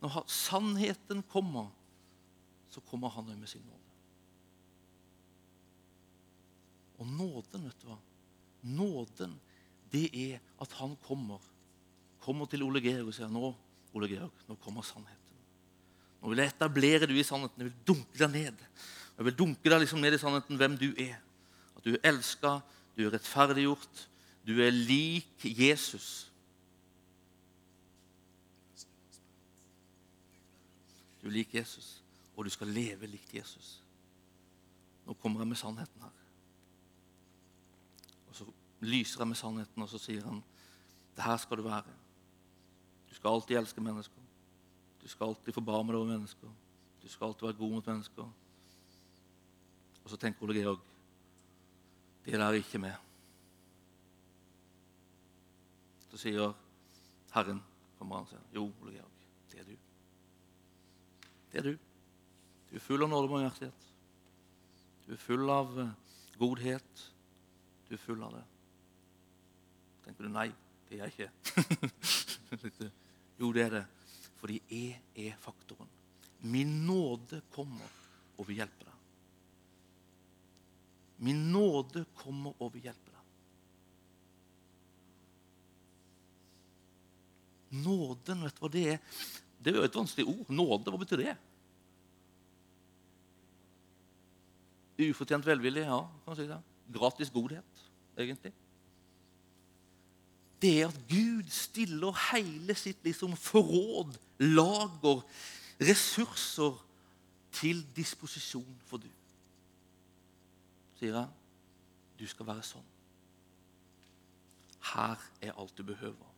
Når 0.00 0.24
sannheten 0.32 1.22
kommer, 1.22 1.68
så 2.68 2.80
kommer 2.80 3.08
han 3.08 3.26
med 3.38 3.48
sin 3.48 3.64
nåde. 3.64 3.96
Og 6.98 7.06
nåden, 7.06 7.64
vet 7.64 7.80
du 7.80 7.88
hva? 7.88 7.98
Nåden, 8.60 9.34
det 9.92 10.06
er 10.12 10.40
at 10.60 10.72
han 10.80 10.96
kommer. 11.04 11.40
Kommer 12.20 12.48
til 12.48 12.64
Ole 12.64 12.80
Georg 12.80 13.08
og 13.08 13.16
sier 13.16 13.32
nå, 13.32 13.54
Ole 13.92 14.08
Georg, 14.08 14.44
nå 14.48 14.56
kommer 14.60 14.84
sannheten. 14.84 15.19
Nå 16.20 16.32
vil 16.32 16.42
jeg 16.42 16.52
etablere 16.52 17.08
du 17.08 17.14
i 17.16 17.24
sannheten. 17.24 17.62
Jeg 17.62 17.70
vil 17.70 17.86
dunke 17.88 18.20
deg 18.20 18.32
ned. 18.34 18.64
Jeg 19.16 19.28
vil 19.28 19.36
dunke 19.36 19.72
deg 19.72 19.82
liksom 19.82 20.00
ned 20.00 20.16
i 20.16 20.20
sannheten 20.20 20.60
hvem 20.60 20.76
du 20.80 20.90
er. 20.92 21.16
At 21.76 21.84
du 21.84 21.94
er 21.94 22.02
elska, 22.12 22.58
du 22.96 23.06
er 23.06 23.14
rettferdiggjort, 23.14 24.08
du 24.46 24.58
er 24.60 24.74
lik 24.74 25.44
Jesus. 25.44 26.30
Du 31.20 31.28
er 31.28 31.36
lik 31.36 31.54
Jesus, 31.54 32.02
og 32.36 32.44
du 32.44 32.50
skal 32.52 32.72
leve 32.72 33.08
likt 33.08 33.34
Jesus. 33.34 33.78
Nå 35.06 35.16
kommer 35.20 35.42
jeg 35.42 35.50
med 35.50 35.58
sannheten 35.58 36.02
her 36.04 36.16
Og 38.28 38.36
så 38.36 38.46
lyser 38.80 39.24
han 39.24 39.28
med 39.28 39.36
sannheten, 39.36 39.82
og 39.82 39.88
så 39.88 39.98
sier 40.00 40.24
han 40.24 40.42
det 41.16 41.24
her 41.26 41.36
skal 41.36 41.58
du 41.58 41.66
være. 41.66 41.92
Du 43.10 43.14
skal 43.14 43.34
alltid 43.34 43.58
elske 43.58 43.82
mennesker. 43.84 44.19
Du 45.02 45.08
skal 45.08 45.30
alltid 45.30 45.54
forbarme 45.56 45.92
deg 45.92 46.00
over 46.00 46.12
mennesker. 46.12 46.52
Du 47.02 47.08
skal 47.08 47.30
alltid 47.30 47.46
være 47.46 47.58
god 47.58 47.70
mot 47.76 47.86
mennesker. 47.86 48.32
Og 50.04 50.10
så 50.10 50.18
tenker 50.20 50.44
Ole 50.44 50.58
Georg 50.58 50.86
det 52.24 52.36
der 52.36 52.44
er 52.44 52.58
ikke 52.60 52.78
med. 52.78 52.92
Så 56.10 56.20
sier 56.20 56.52
Herren 57.32 57.62
kommer 57.98 58.20
han 58.20 58.26
og 58.26 58.30
sier, 58.30 58.42
jo, 58.54 58.66
Ole 58.82 58.92
Georg, 58.92 59.24
det 59.52 59.60
er 59.60 59.64
du. 59.64 59.76
Det 61.52 61.58
er 61.62 61.68
du. 61.70 61.72
Du 62.70 62.76
er 62.76 62.84
full 62.84 63.02
av 63.02 63.10
nåde 63.10 63.30
og 63.30 63.34
barmhjertighet. 63.34 63.90
Du 65.06 65.12
er 65.16 65.22
full 65.24 65.50
av 65.50 65.74
eh, 65.80 65.92
godhet. 66.38 67.04
Du 67.88 67.96
er 67.96 68.02
full 68.04 68.22
av 68.22 68.36
det 68.36 68.44
tenker 70.10 70.26
du 70.26 70.32
nei, 70.34 70.48
det 70.88 70.98
er 70.98 71.06
jeg 71.06 71.12
ikke. 71.14 71.28
jo, 73.40 73.52
det 73.54 73.62
er 73.62 73.74
det. 73.76 73.84
Fordi 74.40 74.60
jeg 74.72 75.00
er 75.28 75.36
faktoren. 75.40 75.88
Min 76.40 76.80
nåde 76.86 77.42
kommer 77.52 77.98
og 78.38 78.46
vil 78.48 78.62
hjelpe 78.62 78.86
deg. 78.86 78.96
Min 81.28 81.42
nåde 81.52 82.06
kommer 82.16 82.56
og 82.56 82.72
vil 82.74 82.88
hjelpe 82.88 83.12
deg. 83.12 83.18
Nåden, 87.84 88.46
vet 88.46 88.56
du 88.56 88.64
hva 88.64 88.72
det 88.72 88.86
er? 88.94 89.20
Det 89.60 89.70
er 89.70 89.78
jo 89.78 89.86
et 89.86 90.00
vanskelig 90.00 90.26
ord. 90.32 90.48
Nåde, 90.48 90.88
hva 90.90 91.02
betyr 91.04 91.22
det? 91.26 91.36
Ufortjent 95.00 95.46
velvilje, 95.46 95.84
ja. 95.84 96.00
kan 96.00 96.32
man 96.32 96.40
si 96.40 96.48
det. 96.48 96.58
Gratis 96.96 97.30
godhet, 97.32 97.86
egentlig 98.16 98.56
det 100.62 100.82
er 100.82 100.88
at 100.88 101.00
Gud 101.08 101.48
stiller 101.48 102.16
hele 102.30 102.74
sitt 102.74 103.04
liksom, 103.04 103.36
forråd, 103.36 104.18
lager, 104.38 105.22
ressurser 105.80 106.76
til 107.52 107.80
disposisjon 107.96 108.76
for 108.86 109.00
du. 109.00 109.08
Sier 111.00 111.16
han, 111.16 111.32
du 112.20 112.26
skal 112.28 112.48
være 112.50 112.64
sånn. 112.66 112.88
Her 114.92 115.22
er 115.40 115.56
alt 115.56 115.76
du 115.78 115.84
behøver 115.86 116.28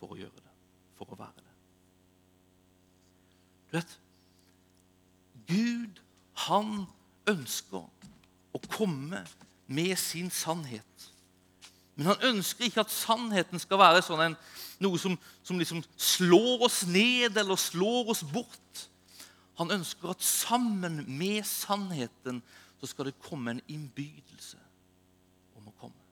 for 0.00 0.12
å 0.12 0.18
gjøre 0.20 0.44
det, 0.44 0.54
for 0.98 1.08
å 1.08 1.18
være 1.18 1.40
det. 1.40 1.52
Du 3.70 3.76
vet, 3.78 3.96
Gud, 5.48 6.00
han 6.44 6.84
ønsker 7.28 7.88
å 8.54 8.60
komme 8.68 9.24
med 9.66 9.96
sin 10.00 10.28
sannhet 10.32 11.08
men 11.94 12.06
han 12.10 12.26
ønsker 12.34 12.66
ikke 12.66 12.82
at 12.82 12.90
sannheten 12.90 13.60
skal 13.62 13.78
være 13.78 14.02
sånn 14.02 14.22
en, 14.24 14.36
noe 14.82 14.98
som, 14.98 15.14
som 15.46 15.60
liksom 15.60 15.82
slår 15.94 16.66
oss 16.66 16.82
ned 16.90 17.38
eller 17.38 17.58
slår 17.60 18.10
oss 18.16 18.24
bort. 18.26 18.86
Han 19.60 19.70
ønsker 19.70 20.10
at 20.10 20.22
sammen 20.26 21.04
med 21.06 21.46
sannheten 21.46 22.42
så 22.80 22.90
skal 22.90 23.08
det 23.08 23.20
komme 23.22 23.54
en 23.54 23.62
innbydelse 23.70 24.58
om 25.54 25.70
å 25.70 25.76
komme. 25.78 26.02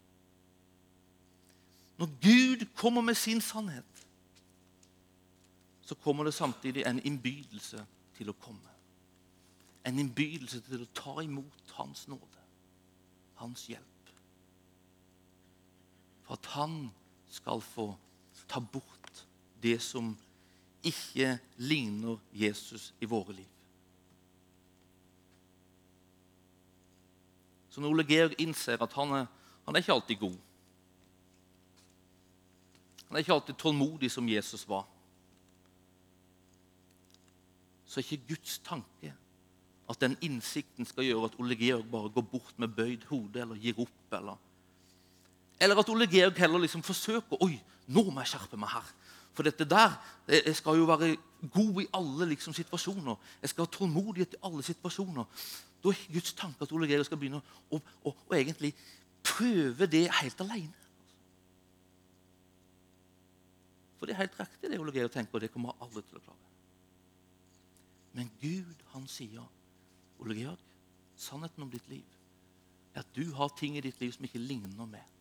Når 1.99 2.15
Gud 2.23 2.67
kommer 2.79 3.03
med 3.03 3.19
sin 3.19 3.43
sannhet, 3.43 4.07
så 5.83 5.99
kommer 5.99 6.25
det 6.25 6.35
samtidig 6.35 6.87
en 6.87 7.03
innbydelse 7.03 7.83
til 8.17 8.31
å 8.31 8.39
komme. 8.39 8.71
En 9.85 9.99
innbydelse 9.99 10.63
til 10.69 10.87
å 10.87 10.93
ta 10.95 11.19
imot 11.27 11.75
Hans 11.75 12.07
nåde, 12.09 12.47
Hans 13.43 13.67
hjelp. 13.67 13.92
Han 16.53 16.91
skal 17.33 17.63
få 17.65 17.93
ta 18.49 18.61
bort 18.61 19.25
det 19.63 19.79
som 19.83 20.13
ikke 20.85 21.37
ligner 21.63 22.19
Jesus 22.35 22.91
i 23.01 23.09
våre 23.09 23.37
liv. 23.37 23.49
Så 27.71 27.81
når 27.81 27.95
Ole 27.95 28.05
Georg 28.05 28.35
innser 28.43 28.83
at 28.83 28.97
han 28.99 29.15
er, 29.23 29.29
han 29.65 29.77
er 29.77 29.81
ikke 29.81 29.95
alltid 29.95 30.19
god 30.21 30.41
Han 33.07 33.17
er 33.17 33.23
ikke 33.23 33.33
alltid 33.33 33.57
tålmodig 33.61 34.11
som 34.13 34.29
Jesus 34.29 34.67
var 34.69 34.85
så 37.93 38.01
er 38.01 38.07
ikke 38.07 38.33
Guds 38.33 38.57
tanke 38.65 39.13
at 39.91 40.01
den 40.01 40.15
innsikten 40.25 40.87
skal 40.89 41.05
gjøre 41.05 41.29
at 41.29 41.35
Ole 41.43 41.57
Georg 41.61 41.91
bare 41.93 42.09
går 42.15 42.25
bort 42.25 42.55
med 42.57 42.73
bøyd 42.73 43.05
hode 43.11 43.43
eller 43.43 43.59
gir 43.61 43.77
opp. 43.83 44.15
Eller, 44.17 44.39
eller 45.63 45.79
at 45.79 45.91
Ole 45.93 46.09
Georg 46.11 46.39
heller 46.43 46.65
liksom 46.65 46.83
forsøker 46.83 47.43
Oi, 47.45 47.55
nå 47.95 48.05
må 48.11 48.23
jeg 48.23 48.33
skjerpe 48.35 48.59
meg 48.59 48.73
her. 48.75 48.89
For 49.33 49.47
dette 49.47 49.65
der 49.69 49.95
Jeg 50.29 50.57
skal 50.57 50.79
jo 50.79 50.89
være 50.91 51.17
god 51.53 51.81
i 51.83 51.89
alle 51.95 52.29
liksom, 52.35 52.55
situasjoner. 52.55 53.17
Jeg 53.43 53.51
skal 53.51 53.67
ha 53.67 53.71
tålmodighet 53.71 54.35
i 54.37 54.43
alle 54.47 54.63
situasjoner. 54.63 55.25
Da 55.83 55.91
er 55.91 56.13
Guds 56.13 56.33
tanke 56.39 56.63
at 56.63 56.73
Ole 56.73 56.87
Georg 56.87 57.07
skal 57.07 57.19
begynne 57.19 57.41
å, 57.71 57.81
å, 58.07 58.13
å 58.13 58.37
egentlig 58.39 58.71
prøve 59.27 59.87
det 59.91 60.05
helt 60.21 60.41
alene. 60.45 60.79
For 63.99 64.07
det 64.07 64.15
er 64.15 64.25
helt 64.25 64.39
riktig, 64.39 64.71
det 64.71 64.79
Ole 64.83 64.95
Georg 64.95 65.13
tenker, 65.15 65.39
og 65.39 65.43
det 65.43 65.51
kommer 65.55 65.75
alle 65.83 66.03
til 66.03 66.19
å 66.19 66.23
klare. 66.23 66.49
Men 68.19 68.31
Gud, 68.43 68.79
han 68.95 69.07
sier, 69.11 69.45
Ole 70.23 70.37
Georg, 70.39 70.71
sannheten 71.19 71.63
om 71.63 71.71
ditt 71.71 71.87
liv 71.91 72.07
er 72.95 73.03
at 73.03 73.13
du 73.17 73.33
har 73.35 73.53
ting 73.57 73.77
i 73.79 73.83
ditt 73.85 74.01
liv 74.03 74.13
som 74.15 74.27
ikke 74.27 74.43
ligner 74.43 74.87
med. 74.91 75.12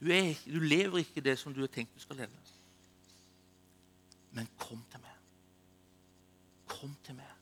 Du, 0.00 0.10
er, 0.12 0.34
du 0.44 0.60
lever 0.60 1.00
ikke 1.00 1.24
det 1.24 1.38
som 1.40 1.54
du 1.54 1.62
har 1.62 1.72
tenkt 1.72 1.94
du 1.94 2.02
skal 2.02 2.20
leve. 2.20 2.44
Men 4.36 4.48
kom 4.60 4.82
til 4.92 5.00
meg. 5.00 5.16
Kom 6.68 6.92
til 7.06 7.16
meg. 7.16 7.32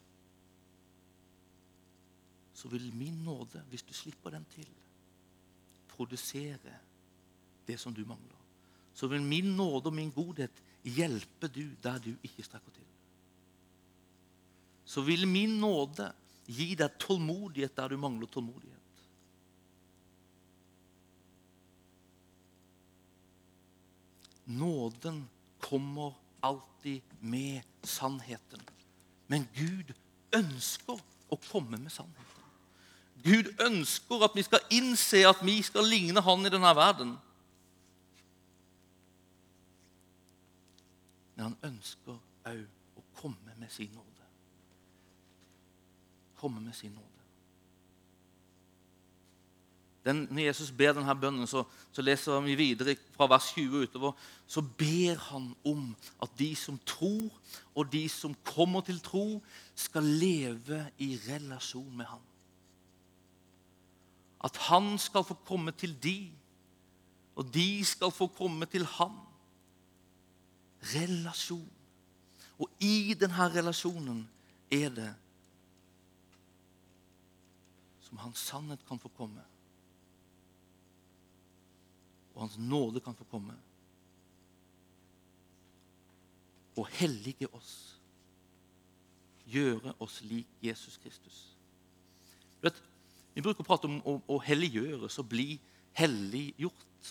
Så 2.54 2.70
vil 2.70 2.86
min 2.94 3.16
nåde, 3.26 3.64
hvis 3.68 3.82
du 3.82 3.92
slipper 3.92 4.30
den 4.30 4.46
til, 4.54 4.68
produsere 5.90 6.78
det 7.66 7.80
som 7.80 7.94
du 7.94 8.04
mangler. 8.06 8.38
Så 8.94 9.10
vil 9.10 9.22
min 9.22 9.56
nåde 9.56 9.90
og 9.90 9.94
min 9.94 10.12
godhet 10.14 10.62
hjelpe 10.84 11.48
du 11.48 11.66
der 11.82 11.98
du 11.98 12.14
ikke 12.22 12.46
strekker 12.46 12.70
til. 12.70 12.86
Så 14.84 15.02
vil 15.02 15.26
min 15.28 15.58
nåde 15.60 16.12
gi 16.46 16.74
deg 16.78 16.98
tålmodighet 17.00 17.76
der 17.76 17.88
du 17.88 17.98
mangler 17.98 18.30
tålmodighet. 18.30 18.73
Nåden 24.44 25.28
kommer 25.60 26.14
alltid 26.40 27.02
med 27.20 27.62
sannheten. 27.82 28.60
Men 29.26 29.48
Gud 29.54 29.94
ønsker 30.36 31.00
å 31.32 31.38
komme 31.50 31.78
med 31.78 31.92
sannheten. 31.92 32.24
Gud 33.24 33.48
ønsker 33.64 34.26
at 34.26 34.34
vi 34.36 34.44
skal 34.44 34.66
innse 34.74 35.22
at 35.24 35.40
vi 35.40 35.56
skal 35.64 35.88
ligne 35.88 36.20
Han 36.20 36.44
i 36.44 36.52
denne 36.52 36.74
verden. 36.76 37.14
Men 41.34 41.44
han 41.48 41.56
ønsker 41.72 42.20
òg 42.44 43.00
å 43.00 43.04
komme 43.16 43.56
med 43.56 43.72
sin 43.72 43.90
nåde. 43.96 44.28
Komme 46.36 46.60
med 46.60 46.76
sin 46.76 46.92
nåde. 46.92 47.13
Den, 50.04 50.26
når 50.30 50.50
Jesus 50.50 50.70
ber 50.70 50.92
denne 50.92 51.14
bønnen, 51.16 51.46
så, 51.48 51.62
så, 51.92 52.02
leser 52.04 52.40
vi 52.44 52.54
videre 52.58 52.96
fra 53.16 53.28
vers 53.30 53.46
20 53.56 53.86
utover. 53.86 54.12
Så 54.46 54.60
ber 54.60 55.16
han 55.30 55.54
om 55.64 55.94
at 56.22 56.34
de 56.38 56.50
som 56.56 56.76
tror, 56.86 57.32
og 57.74 57.92
de 57.92 58.04
som 58.12 58.34
kommer 58.44 58.84
til 58.84 59.00
tro, 59.00 59.42
skal 59.74 60.04
leve 60.04 60.82
i 60.98 61.14
relasjon 61.28 61.96
med 61.96 62.04
ham. 62.04 62.20
At 64.44 64.56
han 64.68 64.98
skal 65.00 65.24
få 65.24 65.38
komme 65.48 65.72
til 65.72 65.96
de, 66.02 66.18
og 67.34 67.48
de 67.54 67.84
skal 67.84 68.12
få 68.12 68.26
komme 68.26 68.66
til 68.66 68.84
ham 68.84 69.16
relasjon. 70.92 71.70
Og 72.58 72.70
i 72.80 73.16
denne 73.18 73.48
relasjonen 73.56 74.20
er 74.70 74.92
det 74.94 75.10
som 78.04 78.20
hans 78.22 78.38
sannhet 78.52 78.84
kan 78.86 79.00
få 79.00 79.08
komme. 79.16 79.42
Og 82.34 82.42
hans 82.42 82.58
nåde 82.58 83.00
kan 83.00 83.14
få 83.14 83.24
komme. 83.30 83.54
Og 86.76 86.88
hellige 86.98 87.48
oss. 87.54 87.74
Gjøre 89.46 89.94
oss 90.02 90.20
lik 90.26 90.48
Jesus 90.62 90.96
Kristus. 90.98 91.56
Du 92.58 92.68
Vet, 92.68 92.80
vi 93.34 93.42
bruker 93.44 93.62
å 93.62 93.68
prate 93.68 93.90
om 93.90 94.00
å, 94.08 94.16
å 94.26 94.40
helliggjøres 94.42 95.18
og 95.20 95.28
bli 95.30 95.58
helliggjort. 95.98 97.10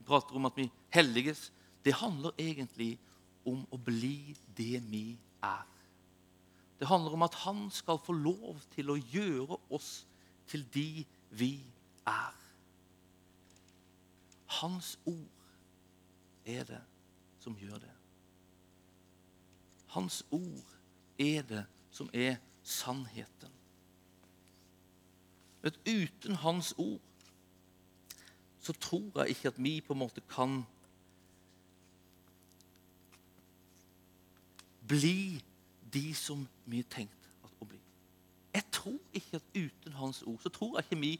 Vi 0.00 0.08
prater 0.08 0.36
om 0.36 0.48
at 0.48 0.58
vi 0.58 0.68
helliges. 0.92 1.48
Det 1.84 1.96
handler 1.96 2.36
egentlig 2.36 2.96
om 3.48 3.62
å 3.72 3.80
bli 3.80 4.34
det 4.58 4.82
vi 4.90 5.06
er. 5.44 5.64
Det 6.78 6.86
handler 6.86 7.16
om 7.16 7.24
at 7.26 7.34
han 7.44 7.66
skal 7.74 7.98
få 8.04 8.14
lov 8.14 8.60
til 8.74 8.92
å 8.92 8.98
gjøre 8.98 9.58
oss 9.74 10.04
til 10.50 10.64
de 10.74 11.04
vi 11.30 11.52
er. 12.06 12.37
Hans 14.60 14.98
ord 15.06 15.44
er 16.44 16.64
det 16.64 16.80
som 17.38 17.56
gjør 17.56 17.78
det. 17.82 17.92
Hans 19.94 20.24
ord 20.30 20.74
er 21.18 21.42
det 21.42 21.64
som 21.90 22.10
er 22.12 22.36
sannheten. 22.62 23.52
Vet, 25.62 25.78
uten 25.86 26.34
Hans 26.34 26.74
ord 26.78 27.00
så 28.60 28.72
tror 28.72 29.22
jeg 29.22 29.28
ikke 29.28 29.48
at 29.48 29.62
vi 29.62 29.80
på 29.80 29.92
en 29.92 29.98
måte 29.98 30.20
kan 30.28 30.62
bli 34.88 35.42
de 35.92 36.14
som 36.14 36.46
vi 36.64 36.82
tenkte 36.82 37.18
tenkt 37.38 37.62
å 37.62 37.68
bli. 37.68 37.80
Jeg 38.54 38.64
tror 38.72 38.98
ikke 39.12 39.40
at 39.40 39.56
uten 39.56 39.96
Hans 39.98 40.22
ord 40.22 40.38
så 40.42 40.52
tror 40.52 40.78
jeg 40.78 40.88
ikke 40.88 41.00
vi 41.00 41.14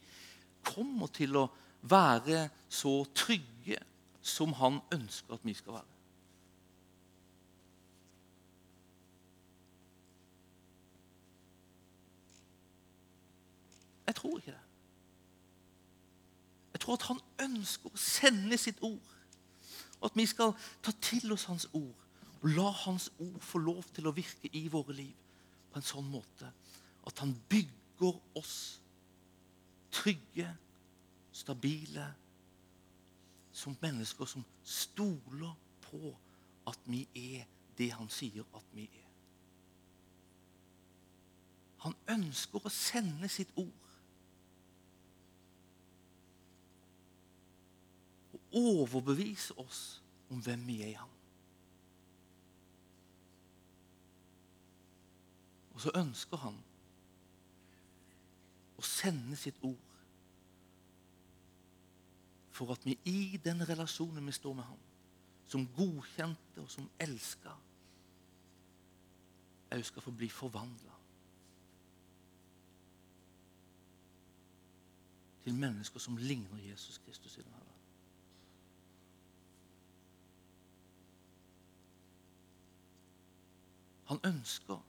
kommer 0.65 1.11
til 1.15 1.37
å 1.37 1.49
være 1.83 2.49
så 2.69 3.05
trygge 3.15 3.79
som 4.23 4.53
Han 4.53 4.81
ønsker 4.93 5.35
at 5.35 5.45
vi 5.45 5.55
skal 5.55 5.73
være. 5.73 5.95
Jeg 14.07 14.15
tror 14.15 14.39
ikke 14.39 14.51
det. 14.51 14.65
Jeg 16.73 16.81
tror 16.81 16.95
at 16.95 17.03
han 17.03 17.21
ønsker 17.45 17.91
å 17.93 18.01
sende 18.01 18.57
sitt 18.59 18.79
ord. 18.81 19.17
Og 20.01 20.05
at 20.11 20.17
vi 20.17 20.25
skal 20.27 20.55
ta 20.83 20.95
til 21.03 21.33
oss 21.35 21.45
hans 21.51 21.67
ord 21.73 22.07
og 22.39 22.49
la 22.55 22.71
Hans 22.85 23.11
ord 23.19 23.41
få 23.43 23.59
lov 23.59 23.83
til 23.95 24.07
å 24.07 24.15
virke 24.15 24.51
i 24.55 24.69
våre 24.71 24.95
liv 24.95 25.15
på 25.73 25.81
en 25.81 25.87
sånn 25.87 26.07
måte 26.11 26.53
at 27.09 27.23
han 27.23 27.33
bygger 27.51 28.15
oss 28.39 28.79
trygge, 29.93 30.47
stabile, 31.39 32.07
som 33.53 33.77
mennesker 33.81 34.27
som 34.27 34.45
stoler 34.63 35.55
på 35.87 36.17
at 36.67 36.79
vi 36.85 37.07
er 37.15 37.47
det 37.79 37.93
han 37.95 38.11
sier 38.11 38.47
at 38.55 38.75
vi 38.75 38.87
er. 38.87 39.07
Han 41.87 41.95
ønsker 42.11 42.65
å 42.67 42.73
sende 42.73 43.29
sitt 43.31 43.53
ord. 43.57 43.85
Og 48.35 48.59
overbevise 48.63 49.55
oss 49.63 49.83
om 50.29 50.43
hvem 50.43 50.67
vi 50.67 50.81
er 50.83 50.93
i 50.93 50.99
ham. 50.99 51.15
Og 55.75 55.85
så 55.85 55.95
ønsker 55.95 56.43
han 56.43 56.59
å 58.79 58.83
sende 58.83 59.39
sitt 59.39 59.63
ord 59.63 59.88
for 62.59 62.75
at 62.75 62.85
vi 62.87 62.99
i 63.07 63.39
den 63.45 63.63
relasjonen 63.69 64.27
vi 64.27 64.33
står 64.35 64.57
med 64.59 64.67
ham, 64.67 64.79
som 65.49 65.67
godkjente 65.77 66.61
og 66.61 66.71
som 66.71 66.91
elska, 67.01 67.55
òg 69.69 69.85
skal 69.85 70.03
få 70.03 70.13
bli 70.17 70.31
forvandla 70.33 70.95
til 75.45 75.55
mennesker 75.55 76.01
som 76.01 76.17
ligner 76.17 76.65
Jesus 76.71 76.99
Kristus 77.05 77.37
i 77.37 77.43
denne 77.45 77.57
verden. 77.57 77.85
Han 84.09 84.21
ønsker 84.25 84.83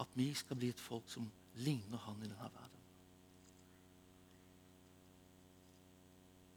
at 0.00 0.16
vi 0.20 0.28
skal 0.36 0.56
bli 0.56 0.68
et 0.72 0.80
folk 0.80 1.08
som 1.08 1.30
ligner 1.64 1.98
han 2.06 2.22
i 2.22 2.28
denne 2.28 2.52
verden. 2.54 2.73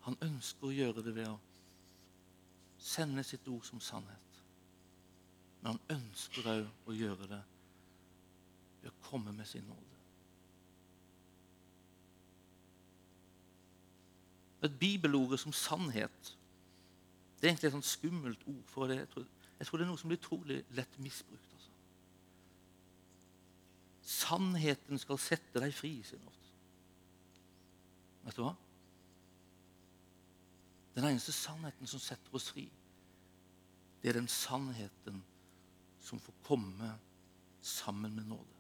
Han 0.08 0.16
ønsker 0.24 0.70
å 0.70 0.72
gjøre 0.72 1.04
det 1.04 1.14
ved 1.18 1.28
å 1.28 1.36
sende 2.80 3.26
sitt 3.28 3.48
ord 3.52 3.66
som 3.68 3.82
sannhet. 3.84 4.42
Men 5.60 5.74
han 5.76 5.98
ønsker 5.98 6.48
òg 6.48 6.88
å 6.88 6.96
gjøre 6.96 7.28
det 7.28 7.42
ved 8.82 8.92
å 8.94 8.98
komme 9.10 9.34
med 9.36 9.50
sin 9.50 9.68
nåde. 9.68 9.96
Et 14.64 14.80
bibelordet 14.80 15.40
som 15.42 15.54
sannhet 15.54 16.34
det 17.38 17.46
er 17.46 17.52
egentlig 17.52 17.68
et 17.68 17.76
sånt 17.76 17.86
skummelt 17.86 18.48
ord. 18.48 18.64
for 18.66 18.88
det. 18.88 18.96
Jeg 18.98 19.10
tror, 19.10 19.26
jeg 19.60 19.68
tror 19.68 19.78
det 19.78 19.86
er 19.86 19.90
noe 19.92 20.00
som 20.02 20.10
blir 20.10 20.18
utrolig 20.18 20.64
lett 20.74 21.00
misbrukt. 21.00 21.52
Altså. 21.54 21.70
Sannheten 24.02 24.98
skal 24.98 25.20
sette 25.22 25.62
deg 25.62 25.76
fri, 25.76 25.92
sier. 26.04 26.24
Vet 28.24 28.40
du 28.40 28.42
hva? 28.42 28.56
Den 30.98 31.06
eneste 31.06 31.32
sannheten 31.32 31.88
som 31.88 32.02
setter 32.02 32.36
oss 32.36 32.50
fri, 32.50 32.64
det 34.02 34.10
er 34.10 34.18
den 34.18 34.30
sannheten 34.32 35.20
som 36.02 36.20
får 36.20 36.34
komme 36.48 36.90
sammen 37.62 38.16
med 38.16 38.26
nåde. 38.32 38.56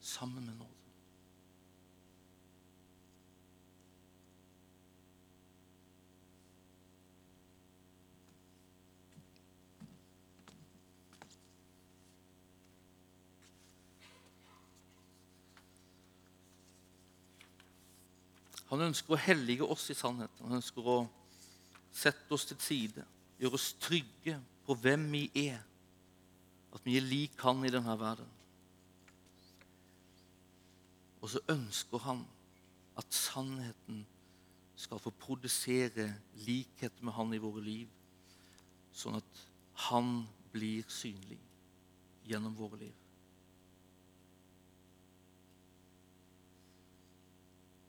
Sammen 0.00 0.46
med 0.46 0.58
nåde. 0.58 0.75
Han 18.70 18.88
ønsker 18.88 19.14
å 19.14 19.20
hellige 19.20 19.66
oss 19.66 19.86
i 19.92 19.96
sannheten. 19.96 20.46
Han 20.46 20.58
ønsker 20.58 20.88
å 20.90 20.98
sette 21.94 22.34
oss 22.34 22.48
til 22.48 22.58
side, 22.60 23.04
gjøre 23.38 23.58
oss 23.58 23.72
trygge 23.80 24.38
på 24.66 24.76
hvem 24.82 25.06
vi 25.12 25.26
er. 25.46 25.62
At 26.74 26.84
vi 26.84 26.96
er 26.98 27.06
lik 27.06 27.40
Han 27.46 27.64
i 27.64 27.72
denne 27.72 27.94
verden. 27.98 28.32
Og 31.22 31.30
så 31.32 31.40
ønsker 31.50 32.02
han 32.04 32.20
at 33.00 33.14
sannheten 33.14 34.04
skal 34.76 35.00
få 35.00 35.10
produsere 35.10 36.10
likhet 36.46 37.00
med 37.02 37.16
Han 37.16 37.32
i 37.34 37.40
våre 37.40 37.64
liv, 37.64 37.88
sånn 38.92 39.18
at 39.18 39.42
Han 39.88 40.26
blir 40.52 40.86
synlig 40.88 41.40
gjennom 42.28 42.54
våre 42.56 42.78
liv. 42.84 42.94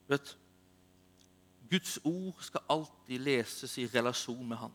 Vet 0.08 0.24
du, 0.24 0.47
Guds 1.70 1.98
ord 2.04 2.36
skal 2.40 2.64
alltid 2.70 3.18
leses 3.18 3.78
i 3.78 3.86
relasjon 3.86 4.46
med 4.48 4.56
Han. 4.56 4.72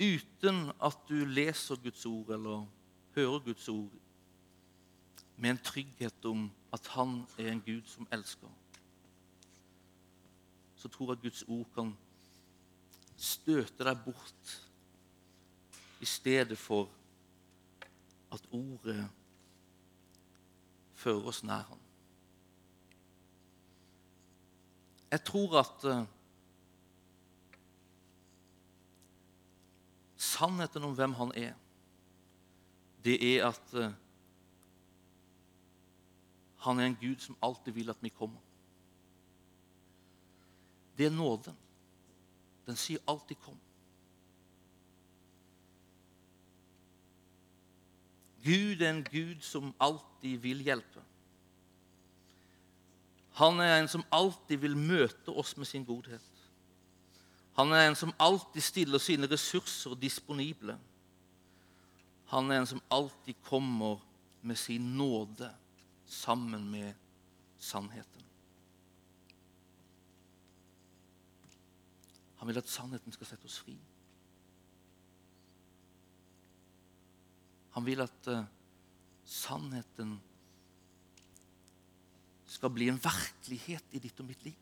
Uten 0.00 0.72
at 0.82 0.98
du 1.08 1.24
leser 1.24 1.80
Guds 1.80 2.06
ord 2.06 2.34
eller 2.36 2.66
hører 3.14 3.38
Guds 3.38 3.68
ord 3.68 3.90
med 5.36 5.50
en 5.50 5.62
trygghet 5.64 6.24
om 6.24 6.50
at 6.72 6.86
Han 6.86 7.22
er 7.38 7.52
en 7.52 7.62
Gud 7.62 7.82
som 7.86 8.08
elsker, 8.12 8.48
så 10.76 10.88
tror 10.88 11.12
jeg 11.12 11.18
at 11.18 11.22
Guds 11.22 11.42
ord 11.48 11.66
kan 11.74 11.96
støte 13.16 13.84
deg 13.84 14.04
bort 14.04 14.54
i 16.00 16.04
stedet 16.04 16.58
for 16.58 16.90
at 18.34 18.48
ordet 18.50 19.08
fører 20.94 21.30
oss 21.30 21.42
nær 21.46 21.64
ham. 21.68 21.83
Jeg 25.14 25.22
tror 25.22 25.60
at 25.60 25.84
uh, 25.84 26.06
sannheten 30.16 30.82
om 30.82 30.94
hvem 30.98 31.12
han 31.14 31.30
er, 31.38 31.52
det 33.04 33.14
er 33.28 33.46
at 33.46 33.76
uh, 33.78 33.92
han 36.66 36.80
er 36.80 36.90
en 36.90 36.98
Gud 36.98 37.22
som 37.22 37.38
alltid 37.38 37.76
vil 37.78 37.94
at 37.94 38.02
vi 38.02 38.10
kommer. 38.10 38.42
Det 40.98 41.06
er 41.06 41.14
nåden. 41.14 41.54
Den 42.66 42.76
sier 42.76 42.98
alltid 43.06 43.36
'kom'. 43.36 43.62
Gud 48.44 48.82
er 48.82 48.90
en 48.90 49.04
Gud 49.04 49.40
som 49.40 49.74
alltid 49.80 50.38
vil 50.38 50.62
hjelpe. 50.62 51.02
Han 53.34 53.60
er 53.60 53.80
en 53.80 53.90
som 53.90 54.04
alltid 54.14 54.60
vil 54.62 54.76
møte 54.78 55.32
oss 55.34 55.56
med 55.58 55.66
sin 55.66 55.84
godhet. 55.84 56.30
Han 57.58 57.72
er 57.74 57.88
en 57.88 57.96
som 57.98 58.12
alltid 58.18 58.62
stiller 58.62 59.02
sine 59.02 59.30
ressurser 59.30 59.94
disponible. 59.98 60.76
Han 62.30 62.50
er 62.50 62.62
en 62.62 62.70
som 62.70 62.82
alltid 62.90 63.38
kommer 63.46 64.02
med 64.42 64.58
sin 64.58 64.94
nåde 64.98 65.50
sammen 66.06 66.70
med 66.70 66.94
sannheten. 67.58 68.22
Han 72.38 72.48
vil 72.48 72.58
at 72.58 72.68
sannheten 72.68 73.14
skal 73.14 73.26
sette 73.26 73.48
oss 73.48 73.58
fri. 73.64 73.74
Han 77.74 77.86
vil 77.86 78.02
at 78.04 78.28
uh, 78.30 78.44
sannheten 79.24 80.18
skal 82.54 82.70
bli 82.70 82.88
en 82.88 83.00
virkelighet 83.02 83.96
i 83.96 84.00
ditt 84.02 84.20
og 84.22 84.28
mitt 84.28 84.44
liv. 84.46 84.60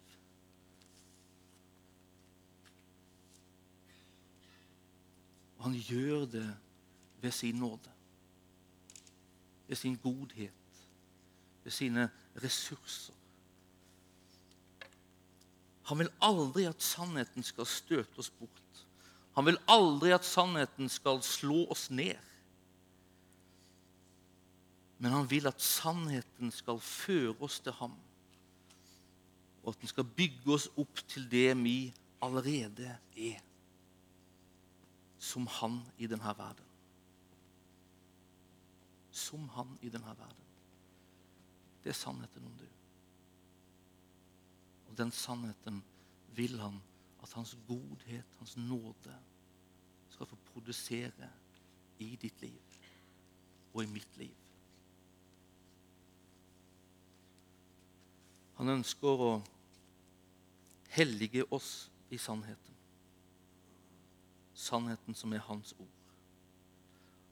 Og 5.59 5.68
han 5.68 5.76
gjør 5.78 6.24
det 6.26 6.47
ved 7.22 7.34
sin 7.36 7.61
nåde, 7.61 7.93
ved 9.68 9.76
sin 9.78 9.99
godhet, 10.03 10.80
ved 11.62 11.72
sine 11.72 12.09
ressurser. 12.43 13.14
Han 15.86 15.99
vil 16.01 16.11
aldri 16.24 16.64
at 16.66 16.82
sannheten 16.82 17.45
skal 17.47 17.68
støte 17.68 18.18
oss 18.18 18.30
bort. 18.40 18.82
Han 19.36 19.47
vil 19.47 19.59
aldri 19.70 20.12
at 20.14 20.26
sannheten 20.26 20.88
skal 20.90 21.22
slå 21.22 21.66
oss 21.70 21.90
ned. 21.90 22.18
Men 25.03 25.16
han 25.16 25.26
vil 25.26 25.48
at 25.50 25.62
sannheten 25.62 26.53
skal 26.55 26.78
føre 26.78 27.34
oss 27.42 27.59
til 27.61 27.74
ham. 27.74 27.94
Og 29.62 29.72
at 29.72 29.80
den 29.80 29.90
skal 29.90 30.07
bygge 30.07 30.53
oss 30.55 30.68
opp 30.78 31.00
til 31.11 31.24
det 31.30 31.48
vi 31.59 31.78
allerede 32.22 32.86
er. 33.18 33.40
Som 35.18 35.48
han 35.59 35.80
i 35.98 36.07
denne 36.07 36.34
verden. 36.38 36.68
Som 39.11 39.48
han 39.57 39.72
i 39.82 39.90
denne 39.90 40.14
verden. 40.18 40.46
Det 41.82 41.90
er 41.90 41.98
sannheten 41.98 42.46
om 42.46 42.55
du. 42.61 42.68
Og 44.86 44.94
den 44.98 45.11
sannheten 45.11 45.80
vil 46.36 46.55
han 46.62 46.78
at 47.22 47.34
hans 47.34 47.57
godhet, 47.66 48.38
hans 48.38 48.55
nåde, 48.57 49.18
skal 50.14 50.30
få 50.30 50.38
produsere 50.53 51.30
i 51.98 52.14
ditt 52.22 52.38
liv 52.42 52.78
og 53.72 53.82
i 53.82 53.90
mitt 53.90 54.16
liv. 54.20 54.41
Han 58.62 58.76
ønsker 58.76 59.18
å 59.18 59.30
hellige 60.94 61.42
oss 61.50 61.88
i 62.14 62.18
sannheten. 62.22 62.76
Sannheten 64.54 65.16
som 65.18 65.32
er 65.34 65.42
hans 65.42 65.72
ord. 65.82 66.12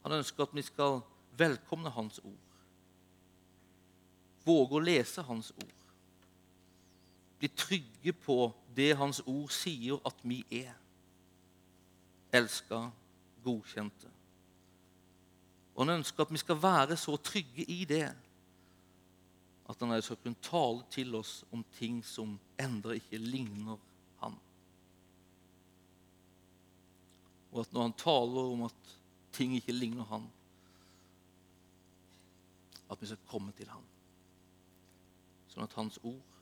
Han 0.03 0.16
ønsker 0.16 0.43
at 0.43 0.57
vi 0.59 0.64
skal 0.66 0.97
velkomne 1.39 1.93
hans 1.95 2.18
ord. 2.24 2.57
Våge 4.43 4.74
å 4.74 4.83
lese 4.83 5.22
hans 5.28 5.53
ord. 5.55 5.85
Bli 7.39 7.51
trygge 7.55 8.16
på 8.24 8.49
det 8.74 8.89
hans 8.99 9.20
ord 9.22 9.53
sier 9.55 10.03
at 10.11 10.24
vi 10.26 10.41
er. 10.64 10.74
Elska, 12.35 12.89
godkjente. 13.45 14.11
Og 15.76 15.85
han 15.85 15.95
ønsker 16.01 16.26
at 16.26 16.35
vi 16.35 16.43
skal 16.43 16.59
være 16.59 16.99
så 16.99 17.14
trygge 17.22 17.68
i 17.70 17.85
det 17.87 18.09
at 19.71 19.83
han 19.85 20.03
skal 20.03 20.18
kunne 20.23 20.43
tale 20.43 20.83
til 20.91 21.14
oss 21.14 21.45
om 21.55 21.62
ting 21.79 22.01
som 22.07 22.35
enda 22.59 22.97
ikke 22.97 23.21
ligner 23.23 23.79
han. 24.23 24.35
Og 27.53 27.62
at 27.62 27.73
når 27.73 27.89
han 27.89 27.97
taler 27.99 28.53
om 28.57 28.66
at 28.66 28.97
ting 29.33 29.55
ikke 29.57 29.77
ligner 29.77 30.05
han, 30.11 30.27
at 32.91 33.03
vi 33.03 33.07
skal 33.07 33.31
komme 33.31 33.55
til 33.55 33.71
ham. 33.71 33.85
Sånn 35.51 35.66
at 35.66 35.75
Hans 35.79 35.99
ord, 36.03 36.39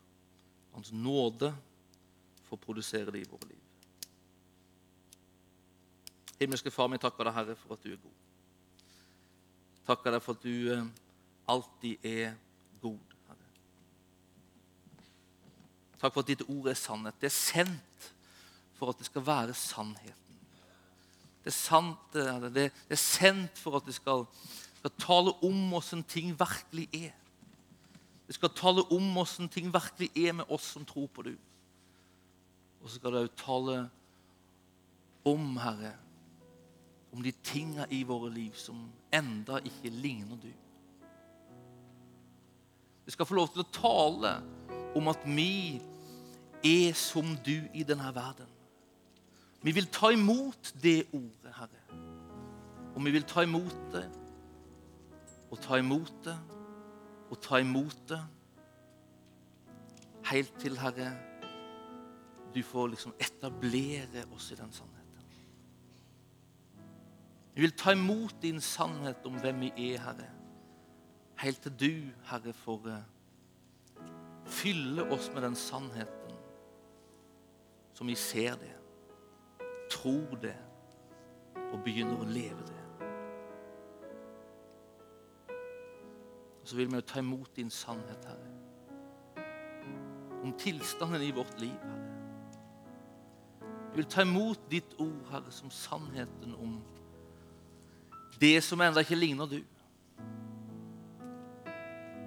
Hans 0.73 0.93
nåde, 0.93 1.53
får 2.49 2.61
produsere 2.65 3.13
det 3.13 3.21
i 3.25 3.29
våre 3.29 3.51
liv. 3.51 3.65
Himmelske 6.39 6.71
Far, 6.73 6.89
vi 6.89 7.01
takker 7.03 7.27
deg, 7.27 7.35
Herre, 7.37 7.57
for 7.59 7.75
at 7.75 7.85
du 7.85 7.93
er 7.93 8.01
god. 8.01 8.17
Takker 9.89 10.15
deg 10.15 10.25
for 10.25 10.39
at 10.39 10.45
du 10.45 10.73
eh, 10.73 10.87
alltid 11.51 12.07
er 12.07 12.37
god, 12.81 13.17
Herre. 13.27 13.49
Takk 15.99 16.15
for 16.15 16.23
at 16.23 16.31
ditt 16.31 16.47
ord 16.47 16.71
er 16.71 16.79
sannhet. 16.79 17.17
Det 17.21 17.27
er 17.27 17.35
sendt 17.35 18.09
for 18.79 18.93
at 18.93 18.99
det 19.01 19.09
skal 19.09 19.27
være 19.27 19.55
sannheten. 19.55 20.41
Det 21.43 21.51
er 21.51 21.57
sant, 21.57 22.13
Det 22.13 22.71
er 22.91 23.01
sendt 23.01 23.59
for 23.59 23.77
at 23.77 23.87
det 23.87 23.95
skal, 23.95 24.27
skal 24.79 24.91
tale 24.99 25.33
om 25.43 25.69
hvordan 25.73 26.03
ting 26.05 26.35
virkelig 26.39 26.89
er. 26.95 27.15
Det 28.27 28.35
skal 28.35 28.51
tale 28.55 28.85
om 28.93 29.13
hvordan 29.13 29.49
ting 29.49 29.73
virkelig 29.73 30.11
er 30.27 30.33
med 30.33 30.45
oss 30.49 30.63
som 30.63 30.85
tror 30.85 31.07
på 31.07 31.23
du. 31.23 31.35
Og 32.83 32.91
så 32.91 32.99
skal 32.99 33.13
det 33.13 33.25
òg 33.25 33.37
tale 33.41 33.79
om, 35.25 35.57
Herre, 35.57 35.95
om 37.13 37.23
de 37.23 37.33
tinga 37.43 37.87
i 37.91 38.03
våre 38.07 38.31
liv 38.31 38.55
som 38.55 38.85
enda 39.13 39.59
ikke 39.65 39.91
ligner 39.91 40.37
du. 40.37 40.53
Vi 43.05 43.13
skal 43.13 43.27
få 43.27 43.35
lov 43.35 43.49
til 43.49 43.65
å 43.65 43.73
tale 43.73 44.35
om 44.97 45.09
at 45.09 45.25
vi 45.27 45.81
er 46.65 46.95
som 46.95 47.37
du 47.47 47.57
i 47.75 47.85
denne 47.87 48.15
verden. 48.15 48.49
Vi 49.63 49.75
vil 49.75 49.89
ta 49.91 50.11
imot 50.15 50.75
det 50.83 51.07
ordet, 51.13 51.55
Herre. 51.57 51.83
Og 52.95 53.05
vi 53.05 53.11
vil 53.11 53.27
ta 53.27 53.43
imot 53.47 53.79
det 53.93 54.07
og 55.51 55.61
ta 55.65 55.79
imot 55.81 56.13
det 56.25 56.37
og 57.31 57.41
ta 57.43 57.61
imot 57.61 57.97
det. 58.09 58.21
Helt 60.31 60.55
til, 60.61 60.79
Herre, 60.79 61.13
du 62.55 62.63
får 62.63 62.87
liksom 62.95 63.15
etablere 63.21 64.25
oss 64.35 64.51
i 64.53 64.57
den 64.59 64.73
sannheten. 64.73 64.99
Vi 67.55 67.61
vil 67.61 67.75
ta 67.77 67.93
imot 67.93 68.43
din 68.43 68.61
sannhet 68.61 69.27
om 69.27 69.39
hvem 69.43 69.61
vi 69.67 69.93
er, 69.93 70.01
Herre. 70.05 70.29
Helt 71.39 71.63
til 71.63 71.79
du, 71.81 72.11
Herre, 72.31 72.53
får 72.53 72.89
eh, 72.93 73.07
fylle 74.49 75.05
oss 75.13 75.31
med 75.35 75.43
den 75.47 75.57
sannheten 75.57 76.37
som 77.99 78.07
vi 78.07 78.15
ser 78.15 78.55
det, 78.61 78.75
tror 79.91 80.37
det 80.43 80.57
og 81.73 81.81
begynner 81.85 82.21
å 82.21 82.29
leve 82.29 82.67
det. 82.69 82.83
Og 86.63 86.69
så 86.69 86.77
vil 86.77 86.93
vi 86.93 87.01
ta 87.03 87.19
imot 87.19 87.51
din 87.57 87.71
sannhet, 87.71 88.29
Herre. 88.29 88.55
Om 90.45 90.55
tilstanden 90.61 91.23
i 91.27 91.33
vårt 91.35 91.59
liv, 91.61 91.75
Herre. 91.83 92.05
Vi 93.89 93.97
vil 93.97 94.07
ta 94.07 94.23
imot 94.23 94.71
ditt 94.71 94.95
ord, 94.99 95.25
Herre, 95.33 95.51
som 95.51 95.71
sannheten 95.71 96.55
om 96.55 96.79
det 98.41 98.61
som 98.63 98.81
ennå 98.81 99.03
ikke 99.03 99.19
ligner 99.19 99.51
du. 99.51 99.59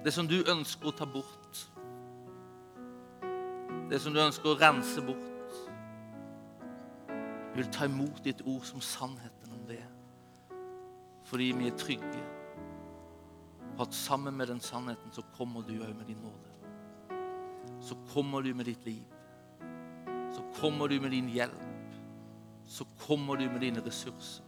Det 0.04 0.12
som 0.12 0.28
du 0.28 0.42
ønsker 0.42 0.90
å 0.90 0.96
ta 0.96 1.06
bort. 1.08 1.62
Det 3.90 4.00
som 4.00 4.14
du 4.14 4.20
ønsker 4.22 4.52
å 4.52 4.58
rense 4.60 5.02
bort. 5.04 5.28
Vi 7.52 7.60
vil 7.60 7.72
ta 7.72 7.84
imot 7.84 8.22
ditt 8.24 8.40
ord 8.48 8.64
som 8.64 8.80
sannheten 8.80 9.52
om 9.52 9.66
det. 9.68 9.82
Fordi 11.28 11.50
vi 11.56 11.68
er 11.68 11.76
trygge 11.76 12.22
på 13.76 13.82
at 13.84 13.94
sammen 13.94 14.36
med 14.36 14.48
den 14.48 14.60
sannheten 14.60 15.12
så 15.12 15.24
kommer 15.36 15.60
du 15.62 15.74
òg 15.80 15.92
med 15.96 16.06
din 16.08 16.22
nåde. 16.24 16.48
Så 17.80 17.96
kommer 18.12 18.42
du 18.42 18.54
med 18.54 18.64
ditt 18.64 18.84
liv. 18.84 19.04
Så 20.32 20.42
kommer 20.60 20.88
du 20.88 21.00
med 21.00 21.10
din 21.10 21.28
hjelp. 21.28 21.68
Så 22.64 22.84
kommer 23.06 23.36
du 23.36 23.50
med 23.50 23.60
dine 23.60 23.86
ressurser. 23.86 24.44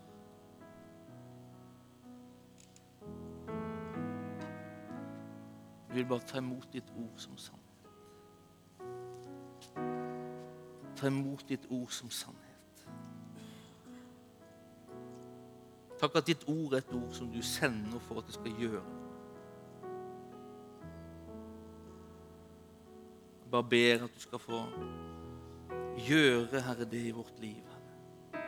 Vi 5.89 6.01
vil 6.01 6.07
bare 6.09 6.21
ta 6.21 6.39
imot 6.39 6.73
ditt 6.73 6.91
ord 6.97 7.13
som 7.17 7.37
sannhet. 7.37 7.64
Ta 11.05 11.11
imot 11.13 11.43
ditt 11.49 11.67
ord 11.69 11.91
som 11.93 12.09
sannhet. 12.09 12.85
Takk 16.01 16.15
at 16.17 16.31
ditt 16.31 16.47
ord 16.49 16.73
er 16.73 16.81
et 16.81 16.95
ord 16.97 17.11
som 17.13 17.29
du 17.29 17.43
sender 17.45 18.01
for 18.07 18.23
at 18.23 18.31
det 18.31 18.35
skal 18.39 18.57
gjøre 18.57 18.81
Jeg 23.43 23.51
bare 23.53 23.69
ber 23.75 24.07
at 24.07 24.15
du 24.15 24.21
skal 24.25 24.41
få 24.41 24.63
gjøre, 26.09 26.63
Herre, 26.65 26.89
det 26.89 27.03
i 27.07 27.13
vårt 27.13 27.37
liv. 27.41 27.61
Herre. 27.69 28.43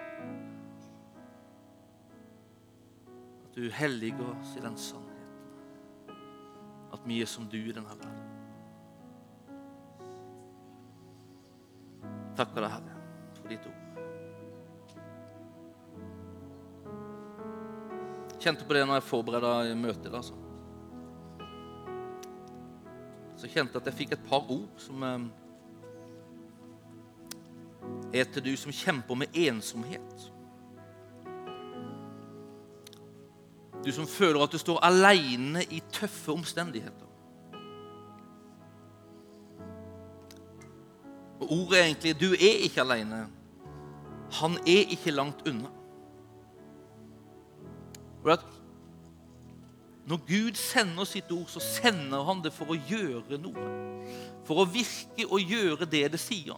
At 3.45 3.53
du 3.57 3.69
helliger 3.71 4.33
oss 4.33 4.57
i 4.57 4.65
den 4.65 4.81
sannheten 4.81 5.13
at 6.97 7.05
vi 7.05 7.21
er 7.21 7.29
som 7.29 7.45
du 7.53 7.61
i 7.61 7.73
denne 7.77 8.01
verden. 8.01 8.36
Takker 12.37 12.61
deg, 12.61 12.71
Herre, 12.71 12.93
for 13.41 13.49
ditt 13.49 13.67
ord. 13.71 13.83
Kjente 18.37 18.67
på 18.69 18.77
det 18.77 18.85
når 18.85 19.01
jeg 19.01 19.09
forberedte 19.09 19.75
møtet. 19.81 20.13
Altså. 20.15 20.37
Så 23.37 23.49
kjente 23.49 23.73
jeg 23.73 23.81
at 23.81 23.89
jeg 23.91 23.99
fikk 24.03 24.13
et 24.17 24.29
par 24.29 24.45
ord 24.53 24.69
som 24.81 25.03
eh, 25.03 25.25
er 28.21 28.29
til 28.33 28.45
du 28.45 28.53
som 28.61 28.73
kjemper 28.73 29.19
med 29.25 29.41
ensomhet. 29.47 30.29
Du 33.85 33.93
som 33.95 34.07
føler 34.11 34.43
at 34.43 34.53
du 34.53 34.59
står 34.59 34.85
alene 34.85 35.65
i 35.71 35.81
tøffe 35.93 36.33
omstendigheter. 36.33 37.07
Ordet 41.51 41.79
egentlig 41.85 42.21
'du 42.21 42.33
er 42.33 42.57
ikke 42.67 42.81
alene'. 42.83 43.27
Han 44.33 44.53
er 44.67 44.91
ikke 44.91 45.11
langt 45.11 45.49
unna. 45.49 45.69
når 50.07 50.17
Gud 50.27 50.55
sender 50.55 51.05
sitt 51.05 51.33
ord, 51.33 51.47
så 51.47 51.61
sender 51.61 52.23
han 52.25 52.43
det 52.45 52.53
for 52.55 52.71
å 52.71 52.77
gjøre 52.79 53.39
noe. 53.43 53.65
For 54.47 54.63
å 54.63 54.69
virke 54.71 55.27
og 55.27 55.43
gjøre 55.43 55.89
det 55.91 56.05
det 56.13 56.21
sier. 56.23 56.55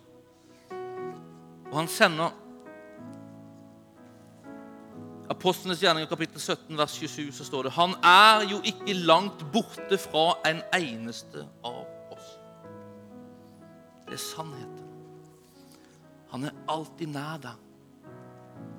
Og 1.69 1.75
han 1.77 1.89
sender 1.89 2.37
Apostlenes 5.29 5.83
gjerninger 5.83 6.09
kapittel 6.09 6.41
17 6.41 6.79
vers 6.79 6.95
27 6.97 7.33
så 7.37 7.45
står 7.45 7.67
det 7.67 7.73
Han 7.77 7.93
er 8.05 8.47
jo 8.49 8.63
ikke 8.65 8.95
langt 8.97 9.43
borte 9.53 9.99
fra 10.01 10.39
en 10.49 10.63
eneste 10.73 11.45
av 11.65 11.78
er 14.19 14.25
sannheten. 14.27 14.85
Han 16.33 16.45
er 16.45 16.57
alltid 16.69 17.13
nær 17.15 17.41
deg. 17.41 17.67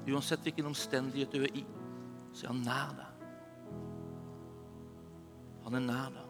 Uansett 0.10 0.44
hvilken 0.46 0.70
omstendighet 0.70 1.32
du 1.34 1.44
er 1.46 1.54
i, 1.58 1.64
så 2.34 2.46
er 2.48 2.52
han 2.54 2.66
nær 2.66 2.92
deg. 2.98 3.12
Han 5.66 5.78
er 5.80 5.86
nær 5.86 6.12
deg. 6.18 6.26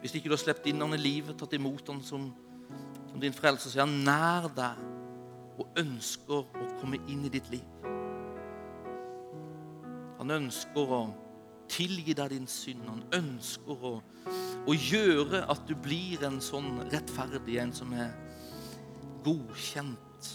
Hvis 0.00 0.14
ikke 0.14 0.30
du 0.30 0.36
har 0.36 0.42
sluppet 0.42 0.68
inn 0.70 0.84
han 0.84 0.94
i 0.94 1.00
livet, 1.00 1.36
tatt 1.38 1.56
imot 1.56 1.88
han 1.90 2.02
som, 2.04 2.28
som 3.10 3.22
din 3.22 3.34
frelser, 3.34 3.72
så 3.72 3.80
er 3.80 3.86
han 3.86 4.02
nær 4.06 4.50
deg 4.56 4.84
og 5.56 5.80
ønsker 5.80 6.42
å 6.44 6.66
komme 6.80 7.00
inn 7.08 7.24
i 7.26 7.32
ditt 7.32 7.48
liv. 7.52 7.64
Han 10.20 10.32
ønsker 10.36 10.92
å 10.92 11.00
tilgi 11.70 12.14
deg 12.16 12.32
din 12.34 12.48
synd. 12.50 12.84
Han 12.88 13.04
ønsker 13.16 13.84
å, 13.90 13.96
å 14.66 14.74
gjøre 14.74 15.44
at 15.50 15.62
du 15.68 15.74
blir 15.78 16.22
en 16.26 16.40
sånn 16.42 16.80
rettferdig 16.90 17.60
en 17.62 17.74
som 17.74 17.92
er 17.94 18.10
godkjent, 19.26 20.30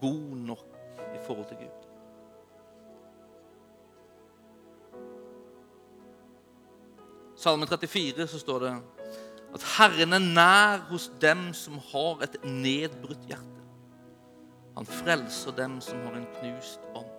god 0.00 0.34
nok 0.50 0.66
i 1.10 1.20
forhold 1.26 1.46
til 1.50 1.62
Gud. 1.62 1.86
Salme 7.40 7.66
34 7.70 8.26
så 8.28 8.40
står 8.40 8.64
det 8.66 8.72
at 9.56 9.64
Herren 9.78 10.12
er 10.12 10.26
nær 10.26 10.82
hos 10.90 11.08
dem 11.22 11.50
som 11.56 11.78
har 11.90 12.20
et 12.26 12.36
nedbrutt 12.44 13.22
hjerte. 13.30 13.64
Han 14.76 14.86
frelser 14.86 15.54
dem 15.56 15.78
som 15.84 16.02
har 16.06 16.18
en 16.18 16.28
knust 16.38 16.84
ånd. 16.94 17.16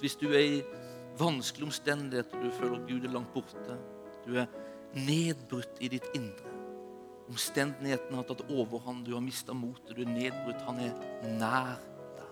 Hvis 0.00 0.16
du 0.16 0.30
er 0.32 0.40
i 0.40 0.62
vanskelige 1.20 1.68
omstendigheter, 1.68 2.40
du 2.42 2.50
føler 2.56 2.86
Gud 2.88 3.04
er 3.04 3.12
langt 3.12 3.34
borte, 3.34 3.78
du 4.26 4.36
er 4.40 4.48
nedbrutt 4.94 5.80
i 5.80 5.90
ditt 5.92 6.08
indre 6.16 6.52
Omstendighetene 7.32 8.18
har 8.18 8.26
tatt 8.28 8.42
overhånd, 8.50 9.06
du 9.06 9.14
har 9.14 9.22
mista 9.24 9.54
motet, 9.56 9.94
du 9.96 10.02
er 10.04 10.10
nedbrutt. 10.10 10.64
Han 10.66 10.80
er 10.82 10.92
nær 11.38 11.78
deg. 12.18 12.26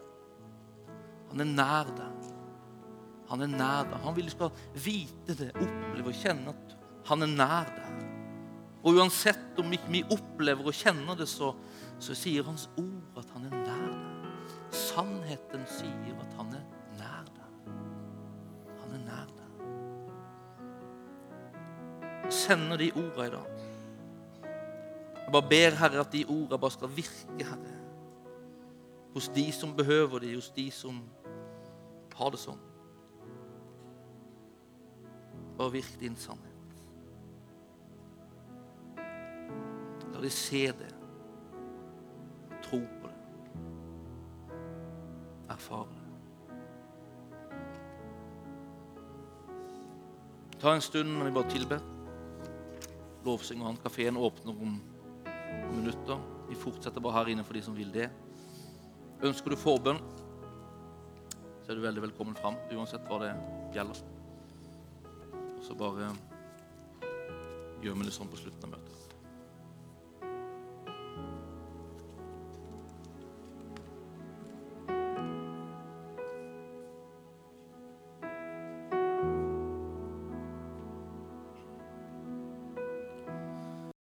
Han 1.31 1.45
er 1.45 1.51
nær 1.55 1.93
deg. 1.97 2.27
Han 3.31 3.45
er 3.47 3.53
nær 3.55 3.87
deg. 3.89 3.97
Han 4.05 4.17
vil 4.19 4.29
du 4.29 4.35
skal 4.35 4.51
vite 4.75 5.37
det, 5.39 5.53
oppleve 5.55 6.13
og 6.13 6.21
kjenne 6.21 6.53
at 6.53 6.77
han 7.09 7.25
er 7.25 7.33
nær 7.33 7.71
deg. 7.77 8.03
Og 8.81 8.97
uansett 8.97 9.59
om 9.61 9.73
ikke 9.77 9.93
vi 9.93 10.03
opplever 10.13 10.69
og 10.69 10.77
kjenner 10.77 11.17
det, 11.17 11.29
så, 11.29 11.53
så 12.01 12.17
sier 12.17 12.45
Hans 12.49 12.67
ord 12.81 13.21
at 13.23 13.33
han 13.37 13.49
er 13.49 13.57
nær 13.57 13.87
deg. 13.87 14.37
Sannheten 14.75 15.65
sier 15.79 16.13
at 16.19 16.37
han 16.41 16.53
er 16.59 16.61
nær 16.67 16.80
sender 22.31 22.77
de 22.77 22.93
ordene 22.95 23.27
i 23.27 23.31
dag. 23.31 23.47
Jeg 25.15 25.33
bare 25.33 25.49
ber, 25.49 25.77
Herre, 25.79 26.01
at 26.01 26.13
de 26.13 26.25
ordene 26.29 26.59
bare 26.59 26.71
skal 26.71 26.97
virke, 26.97 27.45
Herre. 27.45 27.77
Hos 29.15 29.29
de 29.29 29.53
som 29.53 29.77
behøver 29.77 30.19
det, 30.19 30.35
hos 30.35 30.51
de 30.51 30.71
som 30.71 31.03
har 32.15 32.31
det 32.31 32.41
sånn. 32.43 32.59
Bare 35.59 35.73
virk 35.73 35.97
din 36.01 36.17
sannhet. 36.17 36.47
La 40.11 40.21
de 40.23 40.31
se 40.35 40.67
det, 40.77 40.91
tro 42.67 42.81
på 42.81 43.09
det, 43.09 43.21
erfare 45.55 45.89
det. 45.95 46.01
Ta 50.61 50.75
en 50.77 50.85
stund 50.85 51.09
når 51.17 51.31
vi 51.31 51.37
bare 51.39 51.51
tilber. 51.57 51.90
Lovsing 53.27 53.61
og 53.63 53.71
han. 53.71 53.81
Kafeen 53.83 54.17
åpner 54.17 54.55
om 54.55 54.79
minutter. 55.75 56.21
Vi 56.49 56.59
fortsetter 56.59 57.03
bare 57.03 57.21
her 57.21 57.33
inne 57.35 57.45
for 57.47 57.57
de 57.57 57.63
som 57.65 57.77
vil 57.77 57.93
det. 57.95 58.09
Ønsker 59.27 59.53
du 59.53 59.59
forbønn, 59.61 60.01
så 61.61 61.71
er 61.71 61.77
du 61.79 61.85
veldig 61.85 62.07
velkommen 62.09 62.39
fram, 62.39 62.57
uansett 62.73 63.05
hva 63.07 63.21
det 63.23 63.35
gjelder. 63.77 64.01
Og 65.59 65.63
så 65.67 65.77
bare 65.77 66.09
gjør 67.85 68.01
vi 68.01 68.09
det 68.09 68.17
sånn 68.17 68.33
på 68.33 68.41
slutten 68.41 68.67
av 68.67 68.79
møtet. 68.79 69.10